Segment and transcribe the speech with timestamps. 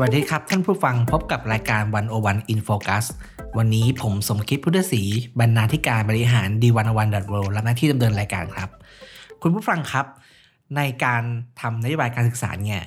[0.00, 3.04] วัสดีครับ ท่านผู้ฟังพบกับรายการวันโอวันอินโฟคัส
[3.58, 5.02] วันนี้ผมสมคิดพุทธศรี
[5.40, 8.70] บรรณาธิการบริหารดีวันวันดอทเวรับหน้าที่ดำเนินรายการครับ
[9.42, 10.06] คุณผู้ฟังครับ
[10.76, 11.22] ในการ
[11.60, 12.82] ทำนโยบายการศึกษาเนี่ย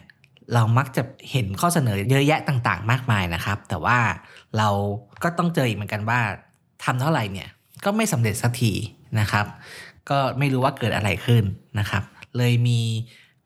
[0.53, 3.97] เรามักจะเห็นข้อเสนอเยอะแยะต่างๆ มากมายนะครับ แต่ว่า
[4.57, 4.69] เรา
[5.23, 6.19] ก็ต้องเจออีกเหมือนกันว่า
[6.83, 7.49] ทำเท่าไหร่เนี่ย
[7.85, 8.73] ก็ไม่สำเร็จสักที
[9.19, 9.45] นะครับ
[10.09, 11.43] ก็ไม่รู้ว่าเกิดอะไรขึ้น
[11.79, 12.03] นะครับ
[12.37, 12.79] เลยมี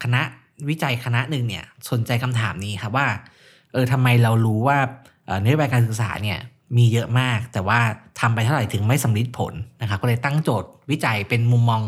[0.03, 0.21] คณะ
[0.69, 3.07] วิจัยคณะหนึ่งเนี่ยสนใจคำถามนี้ครับว่า
[3.73, 4.77] เออทำไมเรารู้ว่า
[5.25, 6.39] เอ่อนโยบายการศึกษาเนี่ย
[6.77, 7.79] มีเยอะมาก แต่ว่า
[8.19, 11.81] ทำไปเท่าไหร่ถึงไม่สำลิดผลนะครับ ก็เลยตั้งโจทย์วิจัยเป็นมุมมอง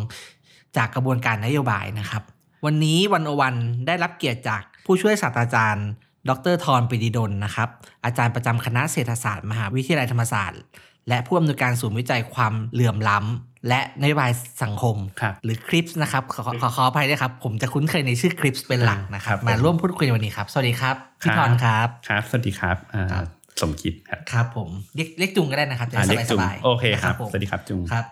[0.78, 2.24] จากกระบวนการนโยบายนะครับ
[2.66, 3.56] วันนี้วันโอวัน
[3.88, 5.88] ได้รับเกียรติจากผู้ช่วยศาสตราจารย์
[6.30, 7.70] ดรทรปิดิดลนะครับ
[8.06, 10.62] อาจารย์ประจำคณะเศรษฐศาสตร์ มหาวิทยาลัยธรรมศาสตร์
[11.10, 14.32] และผู้อำนวยการศูนย์วิจัยความเหลื่อมล้ำ และนโยบาย
[14.64, 23.26] สังคมครับหรือคลิปส์นะครับขอขอขอขออภัยด้วยครับ ผมจะคุ้นเคยในชื่อคลิปส์เป็นหลักนะครับครับมาร่วมพูดคุยในวันนี้ครับ สวัสดีครับพี่คทรับรครับครับ สวัสดีครับอ่าครับ
[23.62, 28.06] สมคิดครับครับผมเรียกเรียกจุงก็ได้นะครับจะอ่าได้เล็กสจุงบายๆโอเคครับนะผมสวัสดีครับจุงครับ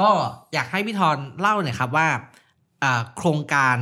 [0.00, 0.10] ก็
[0.54, 2.08] อยากให้พี่ทรเล่าหน่อยครับว่า
[2.82, 3.76] อ่าโครงการ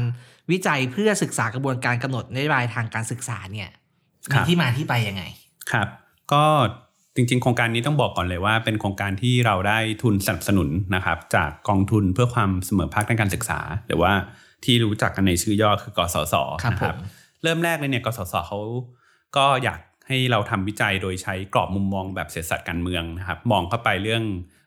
[0.51, 3.71] วิจัยเพื่อศึกษากระบวนการกำหนดนโยบายทางการศึกษาเนี่ย
[4.33, 5.23] ครัมีบที่มาที่ไปยังไง
[5.73, 5.89] ครับ
[6.33, 6.45] ก็
[7.17, 14.13] จริง ๆ โครงการนี้ต้องบอกก่อนเลยว่า เป็นโครงการที่เราได้ทุนสนับสนุนนะครับ จากกองทุนเพื่อความเสมอภาคด้านการศึกษา หรือว่า
[14.65, 16.35] ที่รู้จักกันในชื่อย่อคือกสศ
[16.65, 16.97] ครับนะผม
[17.43, 18.59] เริ่มแรกเลยเนี่ยกสศเขา
[19.37, 24.25] ก็อยากให้เราทำวิจัยโดยใช้กรอบมุมมองแบบเศรษฐศาสตร์การเมืองนะครับ มองเข้าไปเรื่อง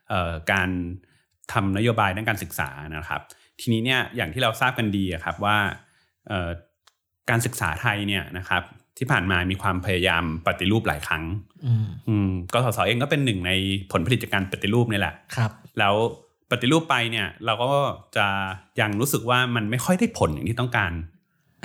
[0.08, 0.70] เออการ
[1.52, 3.20] ทำนโยบายด้านการศึกษานะครับ
[3.60, 5.56] ทีนี้เนี่ยอย่างที่เราทราบกันดีอะครับว่า
[6.28, 6.50] เอ่อ
[7.30, 8.62] การศึกษาไทยเนี่ยนะครับ
[8.98, 11.24] ที่ผ่านมามีความพยายามปฏิรูปหลายครั้ง
[11.66, 13.52] อืมอืมกสศเองก็เป็นหนึ่งใน
[13.92, 15.94] ผลผลิตจากการปฏิรูปนี่แหละครับ แล้ว
[16.50, 17.70] ปฏิรูปไปเนี่ย เราก็
[18.16, 18.26] จะ
[18.80, 20.92] ยังรู้สึกว่ามันไม่ค่อยได้ผลอย่างที่ต้องการ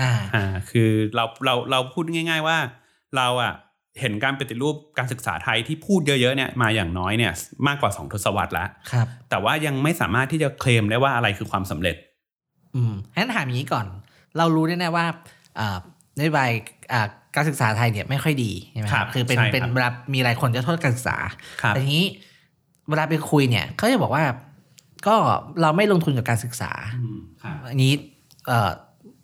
[0.01, 2.57] อ่าอ่าคือเราเราเราพูดง่าย ๆว่า
[3.17, 3.53] เราอะ
[3.99, 7.33] เห็นการปฏิรูปการศึกษาไทยที่พูดเยอะๆเนี่ยมาอย่างน้อยเนี่ย
[7.67, 11.95] มากกว่าสองทศวรรษแล้วครับ แต่ว่ายังไม่สามารถที่จะเคลมได้ว่าอะไรคือความสำเร็จ
[12.75, 13.85] อืมงั้นถามอย่างนี้ก่อน
[14.37, 15.05] เรารู้แน่ๆว่า
[15.59, 15.77] อ่า
[16.19, 16.49] นโยบาย
[16.93, 21.17] อ่า การศึกษาไทยเนี่ยไม่ค่อยดีใช่ไหมครับคือเป็นใช่ครับเป็นเวลามีหลายคนจะโทษการศึกษา
[21.61, 22.05] ครับแต่ทีนี้
[22.89, 24.23] เวลาไปคุยเนี่ยเขาจะบอกว่า
[25.07, 25.15] ก็
[25.61, 26.71] เราไม่ลงทุนกับการศึกษา
[27.69, 27.91] อันนี้
[28.47, 28.71] เอ่อ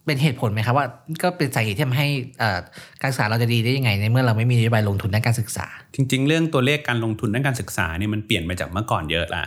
[0.05, 0.85] เป็นเหตุผลไหมครับว่า
[1.23, 2.07] ก็เป็นสาเหตุที่ทำให้
[2.39, 2.59] เอ่อ
[3.01, 9.43] การศึกษาเราจะดีได้ยังไง ในเมื่อเราไม่มีนโยบายลงทุนด้านการศึกษา จริง ๆ เรื่องตัวเลขการลงทุนด้านการศึกษาเนี่ยมันเปลี่ยนไปจากเมื่อก่อนเยอะละ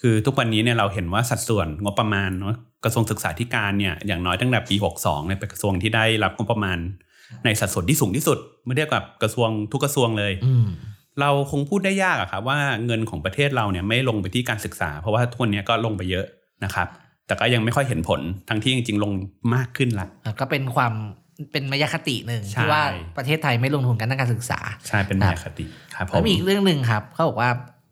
[0.00, 2.54] คือทุกวันนี้เนี่ยเราเห็นว่าสัดส่วนงบประมาณเนาะ
[2.84, 6.78] กระทรวงศึกษาธิการเนี่ยอย่างน้อยตั้งแต่ปี 62เนี่ยเป็นกระทรวงที่ได้รับงบประมาณ
[7.44, 10.66] ในสัดส่วนที่สูงที่สุดเมื่อเทียบกับกระทรวงทุกกระทรวงเลยอืม
[11.20, 16.26] เราคงพูดได้ยากอะครับว่าเงินของประเทศเราเนี่ยไม่ลงไปที่การศึกษา เพราะว่าทุกวันนี้ก็ลงไปเยอะ
[16.64, 16.88] นะครับ
[17.26, 19.12] แต่ก็ยังไม่ค่อยเห็นผลทั้งที่จริงๆ ลง
[19.54, 20.06] มากขึ้นละ
[20.40, 20.92] ก็เป็นความ
[21.52, 22.82] เป็นมายาคติหนึ่งใช่ที่ว่า
[23.16, 27.50] ประเทศไทยไม่ลงทุนกันด้านการศึกษาใช่เป็นแนวคติครับผแล้วมมีอีกเรื่องหนึ่งครับเขาบอกว่า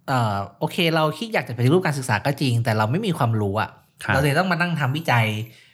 [0.09, 3.71] เอ่อโอเค เราคิดอยากจะปฏิรูปการศึกษาก็จริง แต่เราไม่มีความรู้อะ
[4.05, 5.27] ครับเราเลยต้องมานั่งทำวิจัย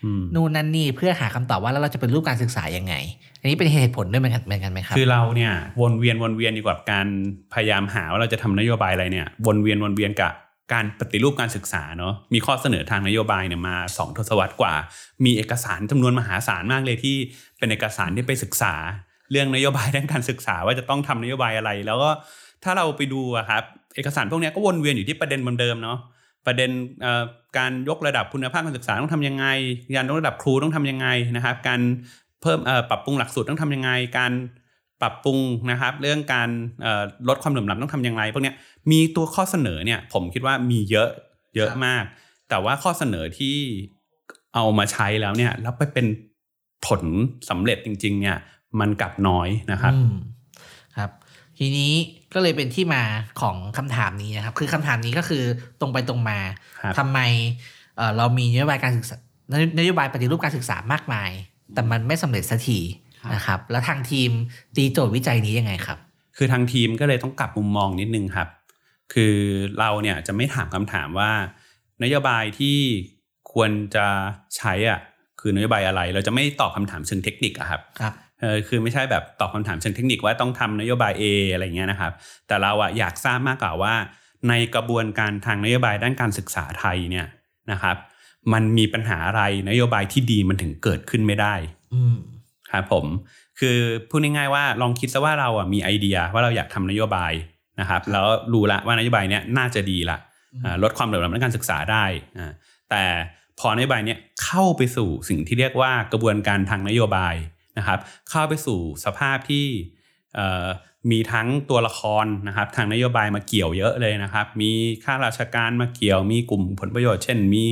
[0.04, 2.94] อืมนู่นนั่นนี่เพื่อหาคำตอบว่าแล้วเราจะปฏิรูปการศึกษายังไง
[3.40, 7.06] อันนี้เป็นเหตุผลด้วยเหมือนกันเหมือนกันไหมครับ คือเราเนี่ยวนเวียนวนเวียนอยู่กับการ
[7.54, 10.32] พยายามหาว่าเราจะทำนโยบายอะไรเนี่ยวนเวียนวนเวียนกับ
[10.72, 14.74] การปฏิรูปการศึกษาเนาะมีข้อเสนอทางนโยบายเนี่ยมาสองทศวรรษกว่า
[15.24, 17.16] มีเอกสารจำนวนมหาศาลมากเลยที่
[17.58, 18.74] เป็นเอกสารที่ไปศึกษา
[19.30, 22.10] เรื่องนโยบายด้านการศึกษาว่าจะต้องทำนโยบายอะไร แล้วก็
[22.64, 23.62] ถ้าเราไปดูอะครับ
[23.96, 25.98] เอกสารพวกนี้ก็วนเวียนอยู่ที่ประเด็นเดิมเนาะ
[26.46, 26.70] ประเด็น
[27.58, 29.46] การยกระดับคุณภาพการศึกษาต้องทำยังไง
[29.96, 31.80] การยกระดับครูต้องทำยังไงนะครับ การ
[32.42, 34.32] เพิ่มเอ่อปรับปรุงหลักสูตรต้องทำยังไง การ
[35.02, 35.38] ปรับปรุง
[35.70, 36.48] นะครับ เรื่องการ
[36.82, 38.54] เอ่อลดความเหลื่อมล้ำต้องทำยังไงพวกเนี้ย
[38.90, 41.08] มีตัวข้อเสนอเนี่ย ผมคิดว่ามีเยอะ
[41.56, 42.04] เยอะครับมาก
[42.48, 43.56] แต่ว่าข้อเสนอที่
[44.54, 46.06] เอามาใช้แล้วเนี่ย แล้วไปเป็น
[46.86, 47.02] ผล
[47.50, 48.36] สำเร็จจริง ๆ เนี่ย
[48.80, 50.14] มันกลับน้อยนะครับอืม
[50.96, 51.10] ครับ
[51.58, 51.92] ทีนี้
[52.34, 53.02] ก็เลยเป็นที่มา
[53.40, 55.42] ของคำถามนี้นะครับ คือคำถามนี้ก็คือ
[55.80, 56.38] ตรงไปตรงมา
[56.82, 57.18] ครับทำไม
[57.96, 59.16] เอ่อเรามีนโยบายการศึกษา
[59.52, 61.30] นโยนโยบายปฏิรูปการศึกษามากมาย
[61.74, 62.78] แต่มันไม่สำเร็จสักที
[63.34, 64.30] นะครับ แล้วทางทีม
[64.76, 65.98] ตีโจทย์วิจัยนี้ยังไงครับ
[66.36, 68.48] คือทางทีมก็เลยต้องกลับมุมมองนิดนึงครับ
[69.12, 69.34] คือ
[69.78, 71.30] เราเนี่ยจะไม่ถามคำถามว่า
[72.02, 72.76] นโยบายที่
[73.52, 74.06] ควรจะ
[74.56, 75.00] ใช้อะ
[75.40, 82.12] คือนโยบายอะไร เราจะไม่ตอบคำถามเชิงเทคนิคอะครับครับเออคือไม่ใช่แบบตอบคำถามเชิงเทคนิคว่าต้องทำนโยบาย A อะไรเงี้ยนะครับ
[82.46, 83.94] แต่เราอะอยากทราบมากกว่าว่า
[84.48, 87.26] ในกระบวนการทางนโยบายด้านการศึกษาไทยเนี่ย
[87.72, 87.96] นะครับ
[88.52, 91.54] มันมีปัญหาอะไรนโยบายที่ดีมันถึงเกิดขึ้นไม่ได้
[91.94, 92.16] อืม
[92.70, 93.06] ครับผม
[93.58, 93.76] คือ
[94.08, 97.32] พูดง่ายๆว่าลองคิดซะว่าเราอะมีไอเดียว่าเราอยากทำนโยบาย
[97.80, 100.18] นะครับ แล้วรู้ละว่านโยบายเนี้ยน่าจะดีละ
[100.64, 102.04] อ่าลดความเหลื่อมล้ำในการศึกษาได้
[102.38, 102.52] อ่า
[102.90, 103.04] แต่
[103.60, 107.34] พอนโยบายเนี้ยเข้าไปสู่สิ่งที่เรียกว่ากระบวนการทางนโยบาย
[107.78, 107.98] นะครับ
[108.30, 109.66] เข้าไปสู่สภาพที่
[110.34, 110.66] เอ่อ
[111.10, 114.70] มีทั้งตัวละครนะครับทางนโยบายมาเกี่ยวเยอะเลยนะครับ มี
[115.04, 117.64] ข้าราชการมาเกี่ยว มีกลุ่มผลประโยชน์ เช่นมี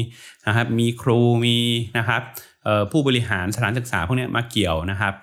[0.47, 1.59] นะครับมีครูมี
[1.99, 2.23] นะครับ
[2.91, 5.15] ผู้บริหารสถานศึกษาพวกนี้มาเกี่ยวนะครับ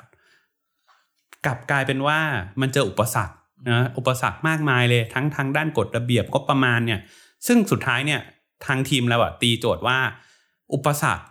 [1.46, 2.20] กลับกลายเป็นว่า
[2.62, 3.36] มันเจออุปสรรค
[3.70, 7.00] นะอุปสรรคมากมายเลยทั้งทางด้านกฎระเบียบก็ประมาณเนี่ย
[7.48, 8.22] ซึ่งสุดท้ายเนี่ย
[8.66, 9.98] ทางทีมเราอะตีโจทย์ว่า
[10.74, 11.26] อุปสรรค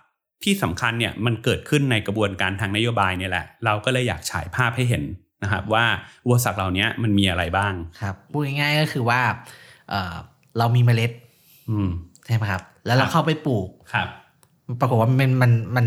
[0.44, 5.02] ที่สำคัญเนี่ยมันเกิดขึ้นในกระบวนการทางนโยบายเนี่ยแหละ เราก็เลยอยากฉายภาพให้เห็น
[5.44, 5.84] นะครับว่า
[6.26, 9.20] อุปสรรคเหล่านี้มันมีอะไรบ้างครับพูดง่ายๆก็คือว่า
[9.90, 10.14] เอ่อ
[10.58, 11.12] เรามีเมล็ด
[11.70, 11.90] อืม
[12.26, 14.08] ใช่ไหมครับ แล้วเราครับเข้าไปปลูกครับ
[14.80, 15.86] ปรากฏว่ามันมันมัน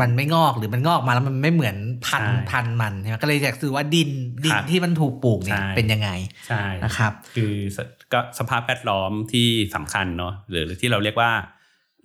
[0.00, 1.76] มันไม่งอกหรือมันงอกมาแล้วมันไม่เหมือน
[2.06, 4.10] พันธุ์ใช่พันธุ์มันใช่ไหมก็เลยอยากซื้อว่าดิน
[4.44, 6.10] ดิคนรับที่มันถูกปลูกเนี่ยใช่เป็นยังไง
[6.48, 7.78] ใช่นะครับ คือส
[8.12, 11.32] ก็สภาพแวดล้อมที่สำคัญเนาะหรือที่เราเรียกว่า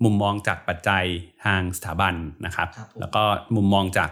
[0.04, 1.04] มุมมองจากปัจจัย
[1.46, 2.16] ทางสถาบัน
[2.46, 3.24] นะครับครับผมแล้วก็
[3.56, 4.10] มุมมองจาก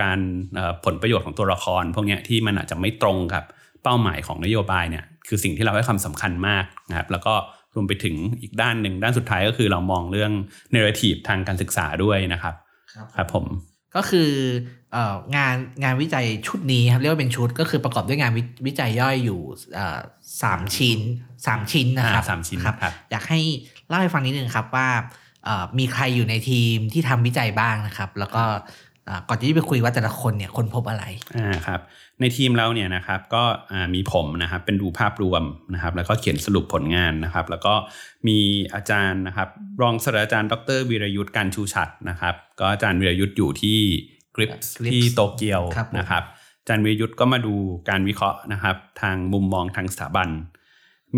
[0.00, 0.18] การ
[0.54, 3.44] เอ่อผลประโยชน์ของตัวละคร พวกเนี้ยที่มันอาจจะไม่ตรงกับ
[3.82, 7.34] เป้าหมายของนโยบายเนี่ยคือสิ่งที่เราให้ความสำคัญมากนะครับแล้วก็
[7.74, 10.32] รวมไปถึงอีกด้านหนึ่งด้านสุดท้ายก็คือเรามองเรื่อง
[10.70, 12.54] เนเรทีฟทางการศึกษาด้วยนะครับ
[13.16, 13.46] ครับผม
[13.96, 14.30] ก็คือ
[14.92, 19.40] เอ่องานงานวิจัยชุดนี้ครับเรียกว่าเป็นชุดก็คือประกอบด้วยงานวิวิจัยย่อยอยู่
[19.74, 19.98] เอ่อ
[20.42, 21.00] สามชิ้น
[21.46, 23.40] สามชิ้นนะครับอ่าสามชิ้นครับครับอยากให้
[23.88, 24.88] เล่าให้ฟังนิดนึงครับว่า
[25.44, 28.58] เอ่อมีใครอยู่ในทีมที่ทำวิจัยบ้างนะครับ แล้วก็เอ่อ
[29.28, 31.04] ก่อนที่จะไปคุยว่าแต่ละคนเนี่ยคนพบอะไร
[31.36, 31.80] อ่าครับ
[32.20, 33.42] ในทีมเราเนี่ยนะครับก็
[33.72, 35.42] อ่ามีผมนะครับเป็นดูภาพรวม
[35.74, 37.74] นะครับ แล้วก็เขียนสรุปผลงานนะครับ แล้วก็
[38.28, 38.38] มี
[38.74, 39.48] อาจารย์นะครับ
[39.82, 43.78] รองศาสตราจารย์ ดรวีรยุทธ์การชูชัดนะครับ ก็อาจารย์วีรยุทธ์อยู่ที่
[44.36, 46.22] กริป Grips ที่โตเกียวครับผมนะครับ
[46.60, 47.54] อาจารย์วีรยุทธ์ก็มาดู
[47.88, 50.28] การวิเคราะห์นะครับ ทางมุมมองทางสถาบัน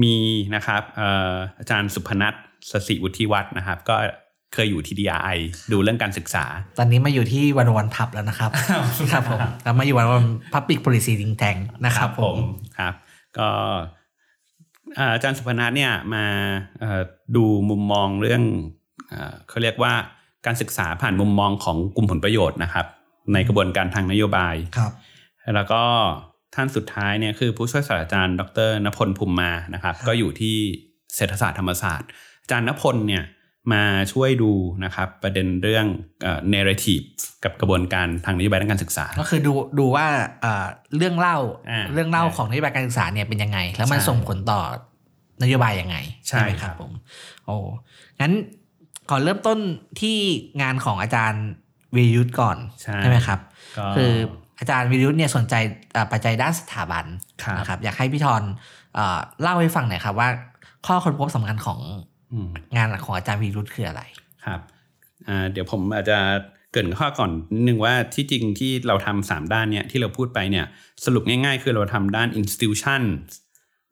[0.02, 0.16] มี
[0.54, 2.34] นะครับเอ่ออาจารย์สุพนัท
[2.70, 3.96] สสิวุฒิวัฒน์นะครับ ก็
[4.52, 5.38] เคยอยู่ที่ DRI
[5.72, 6.44] ดูเรื่องการศึกษา
[6.78, 8.50] ตอนนี้มาอยู่ที่วันวันพับแล้วนะครับ
[9.12, 12.37] ครับผมแล้วมาอยู่วันวันPublic Policy Think Tank นะครับผม
[12.78, 12.94] ครับ
[13.38, 13.49] ก็
[14.99, 16.25] อ่าอาจารย์สุพนัทเนี่ยมา
[16.81, 17.02] เอ่อ
[17.37, 18.43] ดูมุมมองเรื่อง
[19.08, 19.93] เอ่อเขาเรียกว่า
[20.46, 22.87] การศึกษาผ่านมุมมองของกลุ่มผลประโยชน์นะครับ
[23.32, 24.93] ในกระบวนการทางนโยบายครับ
[25.55, 25.82] แล้วก็
[26.55, 30.56] ท่านสุดท้ายเนี่ยคือผู้ช่วยศาสตราจารย์ ดร.ณพลภูมิมานะครับ ก็อยู่ที่
[31.16, 32.08] เศรษฐศาสตร์ธรรมศาสตร์
[32.43, 33.25] อาจารย์ณพลเนี่ย
[33.72, 33.82] มา
[34.12, 34.52] ช่วยดู
[34.84, 35.86] นะครับประเด็นเรื่อง
[36.22, 37.04] เอ่อ narrative
[37.44, 40.06] กับกระบวนการทางนโยบายด้านการศึกษา ก็คือดูดูว่า
[40.42, 40.66] เอ่อ
[40.96, 41.38] เรื่องเล่า
[41.70, 44.60] อ่าเรื่องเล่าของนโยบายการศึกษาเนี่ยเป็นยังไง แล้วมันใช่ส่งผลต่อ
[45.42, 46.92] นโยบายยังไงใช่ไหมครับผม
[47.46, 47.56] โอ้
[48.20, 48.32] งั้น
[49.10, 49.58] ก่อนเริ่มต้น
[50.00, 50.18] ที่
[50.62, 51.44] งานของอาจารย์
[51.94, 52.56] วิรยุทธ์ก่อน
[53.00, 53.40] ใช่ ไหมครับ
[53.78, 54.12] ก็คือ
[54.58, 55.54] อาจารย์วิรยุทธ์เนี่ยสนใจ
[55.92, 57.04] เอ่อปัจจัยด้านสถาบัน
[57.42, 58.42] ครับ นะครับ อยากให้พี่ทอน
[58.94, 60.28] เอ่อเล่าให้ฟังหน่อยครับว่า
[60.86, 62.00] ข้อค้นพบสำคัญของอืม
[62.76, 64.02] งานของอาจารย์วิรยุทธ์คืออะไร
[64.46, 64.61] ครับ
[65.29, 66.19] อ่าเดี๋ยวผมอาจจะ
[66.73, 70.67] เกรินข้อก่อนนิดนึงว่าที่จริงที่เราทำสามด้านเนี่ยที่เราพูดไปเนี่ย
[71.05, 73.02] สรุปง่ายๆ คือเราทำด้าน institution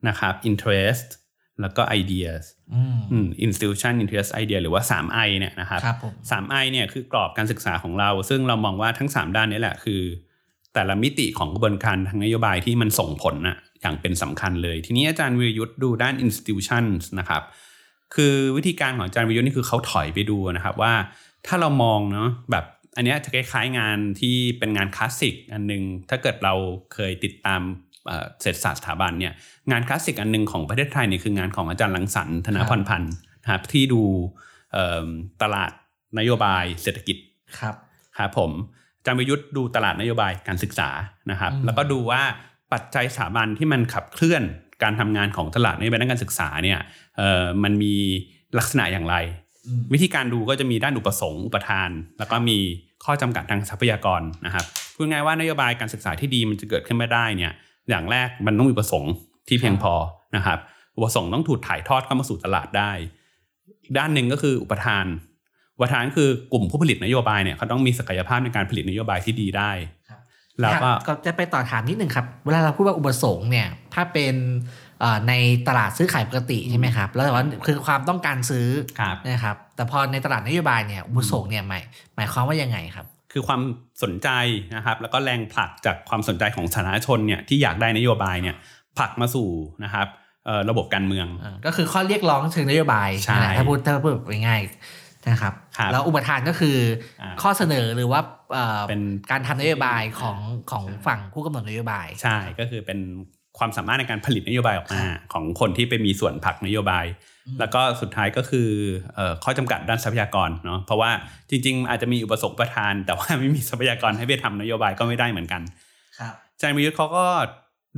[0.08, 1.08] นะครับ interest
[1.60, 2.42] แล้วก็ ideas
[2.74, 10.02] อืมอืม institution interest idea หรือว่า 3I เนี่ยนะครับครับผมสาม I เนี่ยคือกรอบการศึกษาของเรา ซึ่งเรามองว่าทั้ง 3 ด้านนี้แหละคือ
[10.74, 17.42] แต่ละมิติของกระบวนการทางนโยบายที่มันส่งผลนะอย่างเป็นสำคัญเลย ทีนี้อาจารย์วิรยุทธ์ดูด้าน institutions นะครับ
[18.14, 20.92] คือวิธีการของอาจารย์วิรยุทธ์นี่คือเขาถอยไปดูนะครับว่า
[21.46, 22.64] ถ้าเรามองเนาะแบบ
[22.96, 26.54] อันเนี้ยจะคล้ายๆงานที่เป็นงานคลาสสิกอันหนึง ถ้าเกิดเรา
[26.94, 27.60] เคยติดตาม
[28.06, 29.32] เอ่อเศรษฐศาสตร์สถาบันเนี่ย
[29.70, 34.02] งานคลาสสิกอันหนึงของประเทศไทยเนี่ยคืองานของอาจารย์ลังสรรค์ธนพรพันธ์นะครับที่ดู
[34.72, 35.06] เอิ่ม
[35.42, 35.72] ตลาด
[36.18, 37.16] นโยบายเศรษฐกิจ
[37.58, 37.74] ครับ
[38.18, 38.50] ครับผม
[38.98, 40.90] อาจารย์วิรยุทธ์ดูตลาดนโยบายการศึกษา
[41.30, 42.22] นะครับอืมแล้วก็ดูว่า
[42.72, 44.42] ปัจจัยสถาบันที่มันขับเคลื่อน
[44.82, 46.78] การทำงานของตลาดนโยบายด้านการศึกษาเนี่ย
[47.16, 47.94] เอ่อมันมี
[48.58, 49.16] ลักษณะอย่างไร
[49.92, 52.58] วิธีการดูก็จะมีด้านอุปสงค์อุปทาน แล้วก็มี
[53.04, 57.52] ข้อจำกัดทางทรัพยากรนะครับพูดง่ายว่านโยบายการศึกษาที่ดีมันจะเกิดขึ้นไม่ได้เนี่ย
[57.88, 59.12] อย่างแรกมันต้องมีอุปสงค์
[59.48, 59.94] ที่เพียงพอ
[60.36, 60.58] นะครับ
[60.96, 62.92] อุปสงค์ต้องถูกถ่ายทอดเข้ามาสู่ตลาดได้
[63.82, 65.06] อีกด้านหนึ่งก็คืออุปทาน
[65.76, 69.99] อุปทานคือกลุ่มผู้ผลิตนโยบายเนี่ยเขาต้องมีศักยภาพในการผลิตนโยบายที่ดีได้ครับ
[70.60, 74.34] แล้วก็ก็จะไปต่อถามนิดหนึ่งครับ เวลาเราพูดว่าอุปสงค์เนี่ย ถ้าเป็น
[75.00, 75.32] เอ่อใน
[75.68, 78.66] ตลาดซื้อขายปกติใช่ไหมครับ แล้วแต่ว่าคือความต้องการซื้อ
[79.00, 81.82] ครับนะครับ แต่พอในตลาดนโยบายเนี่ยอุปสงค์เนี่ยหมาย
[82.16, 83.60] หมายความว่ายังไงครับ คือความ
[84.02, 84.28] สนใจ
[84.76, 88.56] นะครับ แล้วก็แรงผลักจากความสนใจของสาธารณชนเนี่ยที่อยากได้นโยบายเนี่ย
[88.98, 89.48] ผลักมาสู่
[89.84, 90.06] นะครับ
[90.46, 96.76] เอ่อระบบการเมืองอ่าก็คือข้อเรียกร้องเชิงนโยบายใช่นั่นแหละถ้าพูดถ้าพูดแบบง่ายๆ นะครับครับแล้วอุปทานก็คือ
[97.22, 98.20] อาข้อเสนอหรือว่า
[98.52, 100.38] เอ่อเป็นการทำนโยบายของ
[100.70, 102.98] ของฝั่งผู้กำหนดนโยบาย ใช่ก็คือเป็น
[103.58, 107.06] ความสามารถในการผลิตนโยบายออกมาของคนที่ไปมีส่วนผลักนโยบาย
[107.60, 108.68] แล้วก็สุดท้ายก็คือ
[109.14, 111.10] เอ่อข้อจำกัดด้านทรัพยากรเนาะเพราะว่า
[111.50, 115.62] จริง ๆ อาจจะมีอุปสงค์ประทาน แต่ว่าไม่มีทรัพยากรให้ไปทำนโยบายก็ไม่ได้เหมือนกัน
[116.18, 117.26] ครับอาจารย์วิยุทธ์เขาก็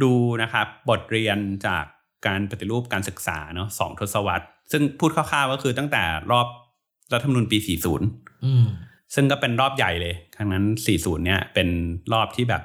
[0.03, 0.13] ดู
[0.43, 1.85] นะครับบทเรียนจาก
[2.27, 6.47] การปฏิรูปการศึกษาเนาะสองทศวรรษ ซึ่งพูดคร่าวๆก็คือตั้งแต่รอบ
[7.13, 8.65] รัฐธรรมนูญปี 40อืม
[9.15, 11.69] ซึ่งก็เป็นรอบใหญ่เลย ครั้งนั้น 40 เนี่ย เป็น
[12.13, 12.63] รอบที่แบบ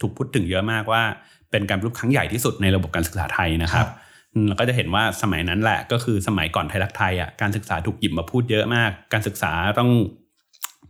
[0.00, 1.02] ถูกพูดถึงเยอะมากว่า
[1.50, 3.86] เป็นการปฏิรูปครั้งใหญ่ที่สุดในระบบการศึกษาไทยนะครับ
[4.34, 9.90] อืมแล้วก็จะเห็นว่าสมัยนั้นแหละก็คือสมัยก่อนไทยรักไทยอะการศึกษาถูกหยิบมาพูดเยอะมาก การศึกษาต้อง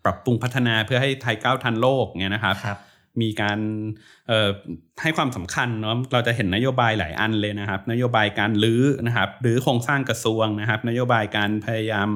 [0.04, 2.78] ปรับปรุงพัฒนาเพื่อให้ไทยก้าวทันโลกเนี่ยนะครับครับ
[3.22, 3.58] มีการ
[5.02, 12.08] ให้ความสำคัญเนาะเราจะเห็นนโยบายหลายอันเลยนะครับ นโยบายการรื้อนะครับหรือโครงสร้างกระทรวงนะครับ นโยบายการพยายาม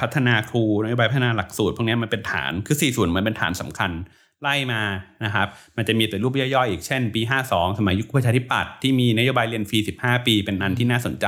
[0.00, 3.92] พัฒนาครูนโยบายพัฒนาหลักสูตร พวกนี้มันเป็นฐานคือ4ส่วนมันเป็นฐานสำคัญ
[4.42, 4.82] ไล่มา
[5.24, 11.26] นะครับ มันจะมีแต่รูปย่อยๆอีกเช่น ปี 52 สมัยยุคประชาธิปัตย์ที่มีนโยบายเรียนฟรี 15 ปี เป็นอันที่น่าสนใจ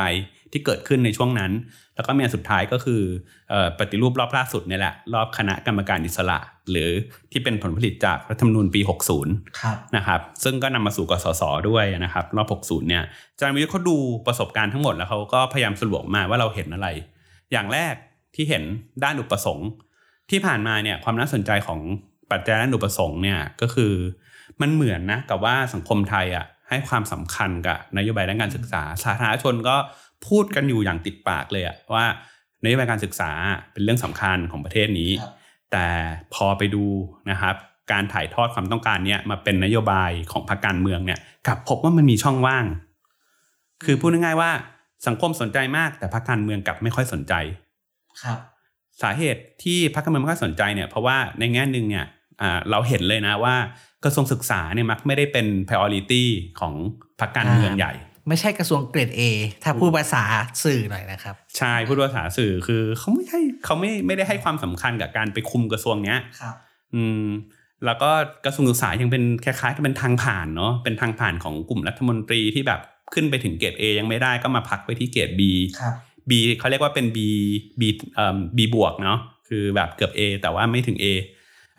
[0.52, 1.52] ที่เกิดขึ้นในช่วงนั้น
[1.96, 3.02] แล้วก็มีอันสุดท้ายก็คือ
[3.50, 6.38] เอ่อปฏิรูปรอบล่าสุดเนี่ยแหละ รอบคณะกรรมการอิสระ
[6.70, 6.90] หรือ
[7.32, 8.80] ที่เป็นผลผลิตจากรัฐธรรมนูญปี
[9.20, 16.88] 60ครับนะครับ ซึ่งก็นำมาสู่กสศด้วยนะครับ รอบ 60 เนี่ยอาจารย์วิทย์เขาดูประสบการณ์ทั้งหมดแล้วเขาก็พยายามสรุปออกมาว่าเราเห็นอะไร
[17.52, 17.94] อย่างแรก
[18.34, 18.62] ที่เห็น
[19.04, 19.68] ด้านอุปสงค์
[20.30, 21.80] ที่ผ่านมาเนี่ยความน่าสนใจของ
[22.30, 23.92] ปัจจัยด้านอุปสงค์เนี่ยก็คือ
[24.60, 29.76] มันเหมือนนะกับว่าสังคมไทยอะให้ความสำคัญกับนโยบายด้านการศึกษา สาธารณชนก็
[30.28, 32.06] พูดกันอยู่อย่างติดปากเลยอะว่า
[32.64, 33.30] นโยบายการศึกษา
[33.72, 35.32] เป็นเรื่องสำคัญของประเทศนี้ครับ
[35.72, 35.86] แต่
[36.34, 36.84] พอไปดู
[37.30, 37.54] นะครับ
[37.92, 42.64] การถ่ายทอดความต้องการเนี้ยมาเป็นนโยบายของพรรคการเมืองเนี่ยกลับพบว่ามันมีช่องว่าง
[43.84, 44.50] คือพูดง่ายๆว่า
[45.06, 47.34] สังคมสนใจมาก แต่พรรคการเมืองกลับไม่ค่อยสนใจ
[48.22, 48.38] ครับ
[49.02, 52.06] สาเหตุที่พรรคการเมืองไม่ค่อยสนใจเนี่ยเพราะว่าในแง่หนึ่งเนี่ย
[52.42, 53.54] อ่าเราเห็นเลยนะว่า
[54.04, 56.24] กระทรวงศึกษาเนี่ยมักไม่ได้เป็น priority
[56.60, 56.74] ของ
[57.20, 57.92] พรรคการเมืองใหญ่
[58.28, 59.20] ไม่ใช่กระทรวงเกรด A
[59.62, 60.24] ถ้าพูดภาษา
[60.64, 66.54] สื่อหน่อยนะครับ ใช่พูดภาษาสื่อคือเขาไม่ให้เขาไม่ไม่ได้ให้ความสำคัญกับการไปคุมกระทรวงเนี้ยครับ
[66.94, 67.26] อืม
[67.84, 68.10] แล้วก็
[68.44, 72.80] กระทรวงศึกษายังเป็นคล้ายๆกับเป็นทางผ่านเนาะเป็นทางผ่านของกลุ่มรัฐมนตรีที่แบบ
[73.14, 75.42] ขึ้นไปถึงเกรด A ยังไม่ได้ก็มาพักไปที่เกรด B
[75.80, 75.94] ครับ
[76.30, 77.18] B เขาเรียกว่าเป็น B
[77.80, 77.82] B
[78.14, 81.04] เอ่อ B บวกเนาะคือแบบเกือบ A แต่ว่าไม่ถึง A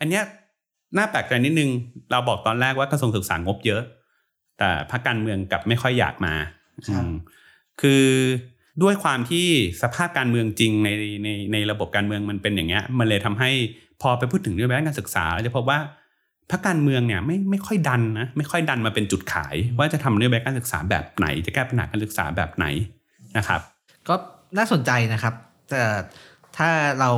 [0.00, 0.22] อันเนี้ย
[0.96, 1.70] น่าแปลกใจนิดนึง
[2.10, 3.82] เราบอกตอนแรกว่ากระทรวงศึกษางบเยอะ
[4.58, 6.34] แต่พรรคการเมืองกลับไม่ค่อยอยากมา
[6.86, 7.12] ครับอืม
[7.80, 8.04] คือ
[8.82, 9.46] ด้วยความที่
[9.82, 10.88] สภาพการเมืองจริงใน
[11.24, 13.50] ในในระบบการเมืองมันเป็นอย่างเงี้ย มันเลยทำให้
[14.02, 15.78] พอไปพูดถึงเรื่องด้านการศึกษาเราจะพบว่า
[16.50, 22.66] พรรคการเมืองเนี่ยไม่ไม่ค่อยดันนะไม่ค่อยดันมาเป็นจุดขาย ว่าจะทำนโยบายการศึกษาแบบไหน จะแก้ปัญหาการศึกษาแบบไหน
[23.36, 23.60] นะครับ
[24.08, 24.14] ก็
[24.58, 25.34] น่าสนใจนะครับ
[25.70, 25.82] แต่
[26.56, 26.68] ถ้า
[27.00, 27.10] เรา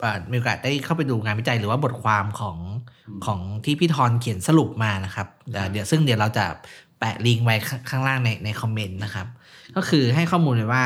[0.00, 2.56] เอ่อมีโอกาสได้เข้าไปดูงานวิจัยหรือว่าบทความของ
[3.26, 6.44] ของที่พี่ทอนเขียนสรุปมานะครับเอ่อเดี๋ยวซึ่งเดี๋ยวเราจะ
[6.98, 9.26] แปะลิงก์ไว้ข้างข้างล่างในในคอมเมนต์นะครับ
[9.76, 10.84] ก็คือให้ข้อมูลไว้ว่า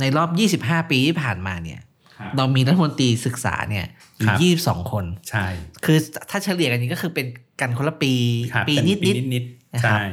[0.00, 1.80] ในรอบ 25 ปีที่ผ่านมาเนี่ย
[2.16, 3.86] ครับเรามีรัฐมนตรีศึกษาเนี่ย
[4.20, 5.46] อครัยู่บยี่สิบสองคน ใช่
[5.84, 5.98] คือ
[6.30, 7.26] ถ้าเฉลี่ยกันนี้ก็คือเป็น
[7.60, 8.12] กันคนละปี
[8.52, 10.04] ครับปีเป็นนิดนิดนิดนะๆครับใช่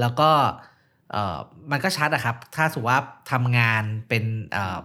[0.00, 0.30] แล้วก็
[1.12, 1.36] เอ่อ
[1.70, 3.00] มันก็ชัดอะครับ ถ้าสมมติว่า
[3.32, 4.78] ทำงานเป็นเอ่อ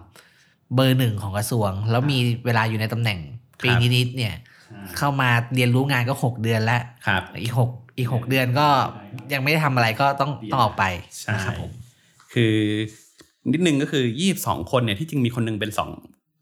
[0.74, 3.18] เบอร์หนึ่งของกระทรวง แล้วมีเวลาอยู่ในตำแหน่ง
[3.62, 4.34] ปีครับนิดๆเนี่ย
[4.98, 8.68] เข้ามาเรียนรู้งานก็หกเดือนแล้วครับอีกหกอีกหกเดือนก็
[9.32, 10.84] ยังไม่ได้ทำอะไรก็ต้องต้องออกไป
[11.20, 11.70] ใช่นะครับผม
[12.32, 12.54] คือ
[13.52, 15.90] นิดนึงก็คือยี่สองคนเนี่ยที่จริงมีคนหนึงเป็นสอง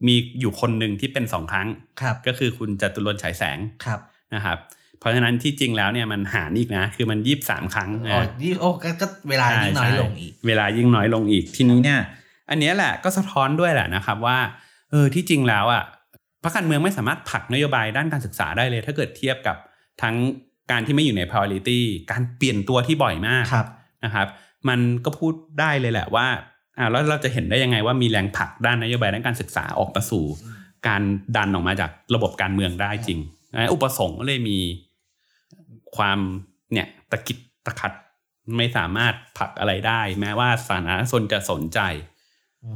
[0.07, 1.69] มีอยู่คนหนึ่งที่เป็นสองครั้ง
[2.01, 4.01] ครับ ก็คือคุณจตุรนต์ฉายแสงครับ
[4.35, 4.59] นะครับ
[5.01, 12.01] เพราะฉะนั้นที่จริงแล้วเนี่ยมันหารอีกนะ คือมันยี่สามครั้งอ๋อนะยี่โอ้ก็ก็เวลายิ่งน้อยลงอีกใช่เวลายิ่งน้อยลงอีกทีนี้เนี่ย
[12.51, 14.39] อันเนี้ยแหละก็สะท้อนด้วยแหละนะครับว่า
[14.91, 15.98] เออที่จริงแล้วอะพ
[16.49, 19.57] รรคการเมืองไม่สามารถผลักนโยบายด้านการศึกษาได้เลย ถ้าเกิดเทียบกับ
[20.03, 20.17] ทั้ง
[20.71, 21.81] การที่ไม่อยู่ใน priority
[22.13, 23.67] การเปลี่ยนตัวที่บ่อยมากครับ
[24.05, 24.29] นะครับ
[24.69, 26.27] มันก็พูดได้เลยแหละว่า
[26.79, 30.25] อ่าแล้วเราจะเห็นได้ยังไงว่ามีแรงผลักด้านนโยบายด้านการศึกษาออกมาสู่
[30.89, 31.03] การ
[31.37, 33.19] ดันออกมาจากระบบการเมืองได้จริง
[33.55, 34.59] นะอุปสงค์ก็เลยมี
[35.97, 36.19] ความ
[36.73, 37.93] เนี่ยตะกิดตะขัด
[38.57, 41.81] ไม่สามารถผลักอะไรได้ แม้ว่าสาธารณชนจะสนใจ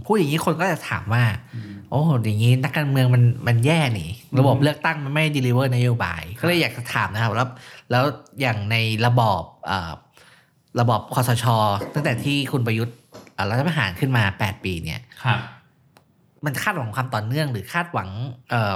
[0.06, 1.24] พูดอย่างนี้คนก็จะถามว่า
[1.90, 7.48] โอ้อย่างนี้นักการเมืองมันมันแย่นี่ ระบบเลือกตั้งมันไม่ดีลิเวอร์นโยบาย ก็เลยอยากจะถามนะครับแล้ว
[7.90, 8.04] แล้ว
[8.40, 9.92] อย่างในระบอบเอ่อ
[10.80, 11.44] ระบอบคอสช
[11.94, 12.96] ตั้งแต่ที่คุณประยุทธ์
[13.34, 15.38] เอ่อรัฐประหารขึ้นมา8ปีเนี่ยครับ
[16.44, 18.08] มันคาดหวังความต่อเนื่อง หรือคาดหวัง
[18.50, 18.74] เอ่อ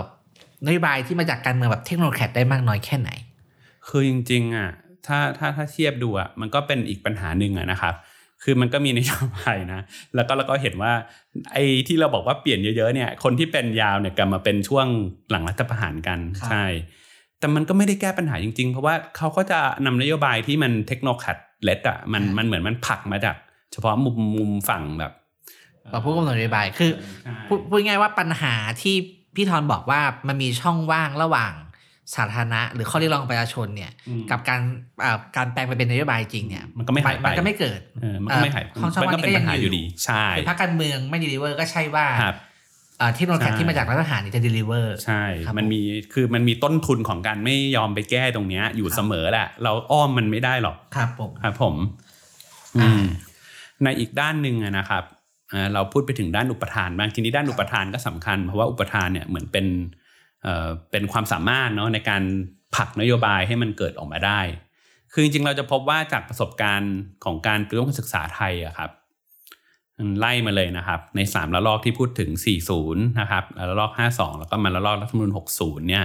[0.66, 3.10] นโยบายที่มาจากการเมืองแบบเทคโนโลยีได้มากน้อยแค่ไหน
[3.88, 4.70] คือจริง ๆ อะ
[5.06, 7.94] ถ้าถ้าถ้าเทียบดูอะมันก็เป็นอีกปัญหาหนึ่งอะนะครับ
[8.48, 9.80] คือมันก็มีนโยบายนะ
[10.14, 10.92] แล้วก็แล้วก็เห็นว่า
[11.52, 14.86] ไอ้ที่เราบอกว่าเปลี่ยนเยอะๆเนี่ย คนที่เป็นยาวเนี่ยกลับมาเป็นช่วง
[15.30, 16.64] หลังรัฐประหารกันครับใช่
[17.38, 23.36] แต่มันก็ไม่ได้แก้ปัญหาจริงๆ เพราะว่าเขาก็จะนำนโยบายที่มันเทคโนแคดเลดอะมันมันเหมือนมันผลักมาจาก
[23.72, 25.12] เฉพาะมุมมุมฝั่งแบบ
[25.92, 26.90] ต่อผู้กำหนดนโยบายคือ
[27.24, 28.94] ใช่พูดพูดง่ายๆว่าปัญหาที่
[29.34, 31.52] พี่ทอนบอกว่ามันมีช่องว่างระหว่าง
[32.14, 34.60] สาธารณะ หรือข้อเรียกร้องของประชาชนเนี่ยอืมกับการ
[35.04, 42.36] อ่าการแปลงไปเป็นนโยบายจริงเนี่ยมันก็ไม่หายไปมันก็ไม่เกิดเออมันก็ไม่หายเอ่อช่องช่องมันก็เป็นปัญหาว่างนี้ก็ยังอยู่ดีใช่คือพรรคการเมืองไม่ดีลิเวอร์ก็ใช่ว่าครับ
[43.00, 45.80] อ่าเทคโนโลยีใช่ที่มาจากรัฐประหารเนี่ยจะดีลิเวอร์ใช่ครับมันมี
[46.12, 51.74] คือมันมีต้นทุนของการไม่ยอมไปแก้ตรงเนี้ย อยู่เสมอแหละ เราอ้อมมันไม่ได้หรอกครับผมครับผม
[52.80, 53.02] อ่าอืม
[53.82, 55.04] ในอีกด้านหนึ่งอะนะครับ
[55.52, 59.66] อ่าเราพูดไปถึงด้านอุปทานบางทีนี้ด้านอุปทานก็สำคัญ เพราะว่าอุปทานเนี่ยเหมือนเป็น
[60.46, 62.22] เเป็นความสามารถเนาะในการ
[62.76, 64.40] ผลักนโยบายให้มันเกิดออกมาได้
[65.12, 68.90] คือจริงๆเราจะพบว่าจากประสบการณ์ของการปฏิรูปการศึกษาไทยอะครับ
[70.18, 72.30] ไล่มาเลยนะครับ ในสามระลอกที่พูดถึง
[72.72, 76.04] 40 นะครับระลอก 52 แล้วก็มาระลอกรัฐธรรมนูญ60 เนี่ย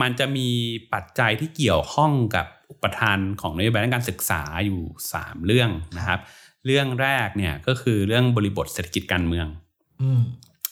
[0.00, 0.48] มันจะมี
[0.92, 4.80] ปัจจัยที่เกี่ยวข้องกับอุปทานของนโยบายด้านการศึกษาอยู่
[5.14, 6.20] 3 เรื่องนะครับ
[6.66, 9.46] เรื่องแรกเนี่ยก็คือเรื่องบริบทเศรษฐกิจการเมือง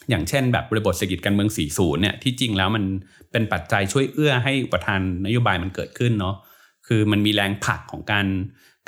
[0.06, 2.84] อืมอย่างเช่นแบบบริบทเศรษฐกิจการเมือง 40 เนี่ยที่จริงแล้วมัน
[3.30, 6.36] เป็นปัจจัยช่วยเอื้อให้อุปทานนโยบายมันเกิดขึ้นเนาะ
[6.86, 8.26] คือมันมีแรงผลักของการ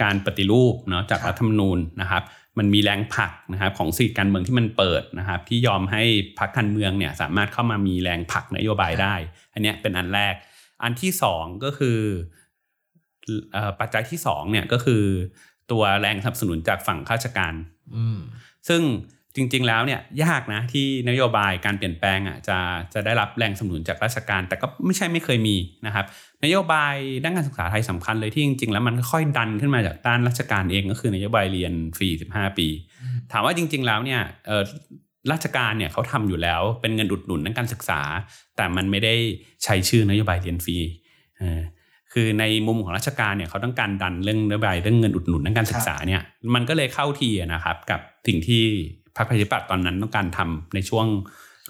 [0.03, 2.23] การปฏิรูปเนาะจากครับรัฐธรรมนูญนะครับ
[2.59, 6.03] มันมีแรงผลักนะครับของเศรษฐกิจการเมืองที่มันเปิดนะครับ ที่ยอมให้
[6.39, 9.15] พรรคการเมืองเนี่ยสามารถเข้ามามีแรงผลักนโยบายได้
[9.53, 10.35] อันเนี้ยเป็นอันแรก
[10.83, 11.99] อันที่สองก็คือ
[13.53, 15.03] เอ่อปัจจัยที่สองเนี่ยก็คือ
[15.71, 17.55] ตัวแรงสนับสนุนจากฝั่งข้าราชการ
[17.97, 18.19] อืม
[18.69, 18.83] ซึ่ง
[19.39, 22.59] จริง ๆ แล้วเนี่ยยากนะที่นโยบายการเปลี่ยนแปลงอะจะ
[22.95, 26.07] จะได้รับแรงสนับสนุนจากราชการ แต่ก็ไม่ใช่ไม่เคยมีนะครับ
[26.45, 32.69] นโยบายด้านการศึกษาไทยสำคัญเลยที่จริง ๆ แล้วมันค่อยๆดันขึ้นมาจากด้านราชการเองก็คือนโยบายเรียนฟรี 15 ปี
[33.33, 34.63] ถามว่าจริง ๆ แล้วเนี่ยเออ
[35.33, 38.01] ราชการเนี่ยเขาทำอยู่แล้วเป็นเงินอุดหนุนด้านการศึกษา
[38.57, 39.15] แต่มันไม่ได้
[39.65, 40.77] ใช้ชื่อนโยบายเรียนฟรี
[41.39, 41.61] เออ
[42.13, 46.23] คือในมุมของราชการเนี่ยเขาต้องการดันเรื่องนโยบายเรื่องเงินอุดหนุนด้านการศึกษาเนี่ย
[46.55, 48.65] มันก็เลยเข้าทีอะนะครับกับสิ่งที่
[49.19, 51.07] พรรคประชาธิปัตย์ตอนนั้นต้องการทำในช่วง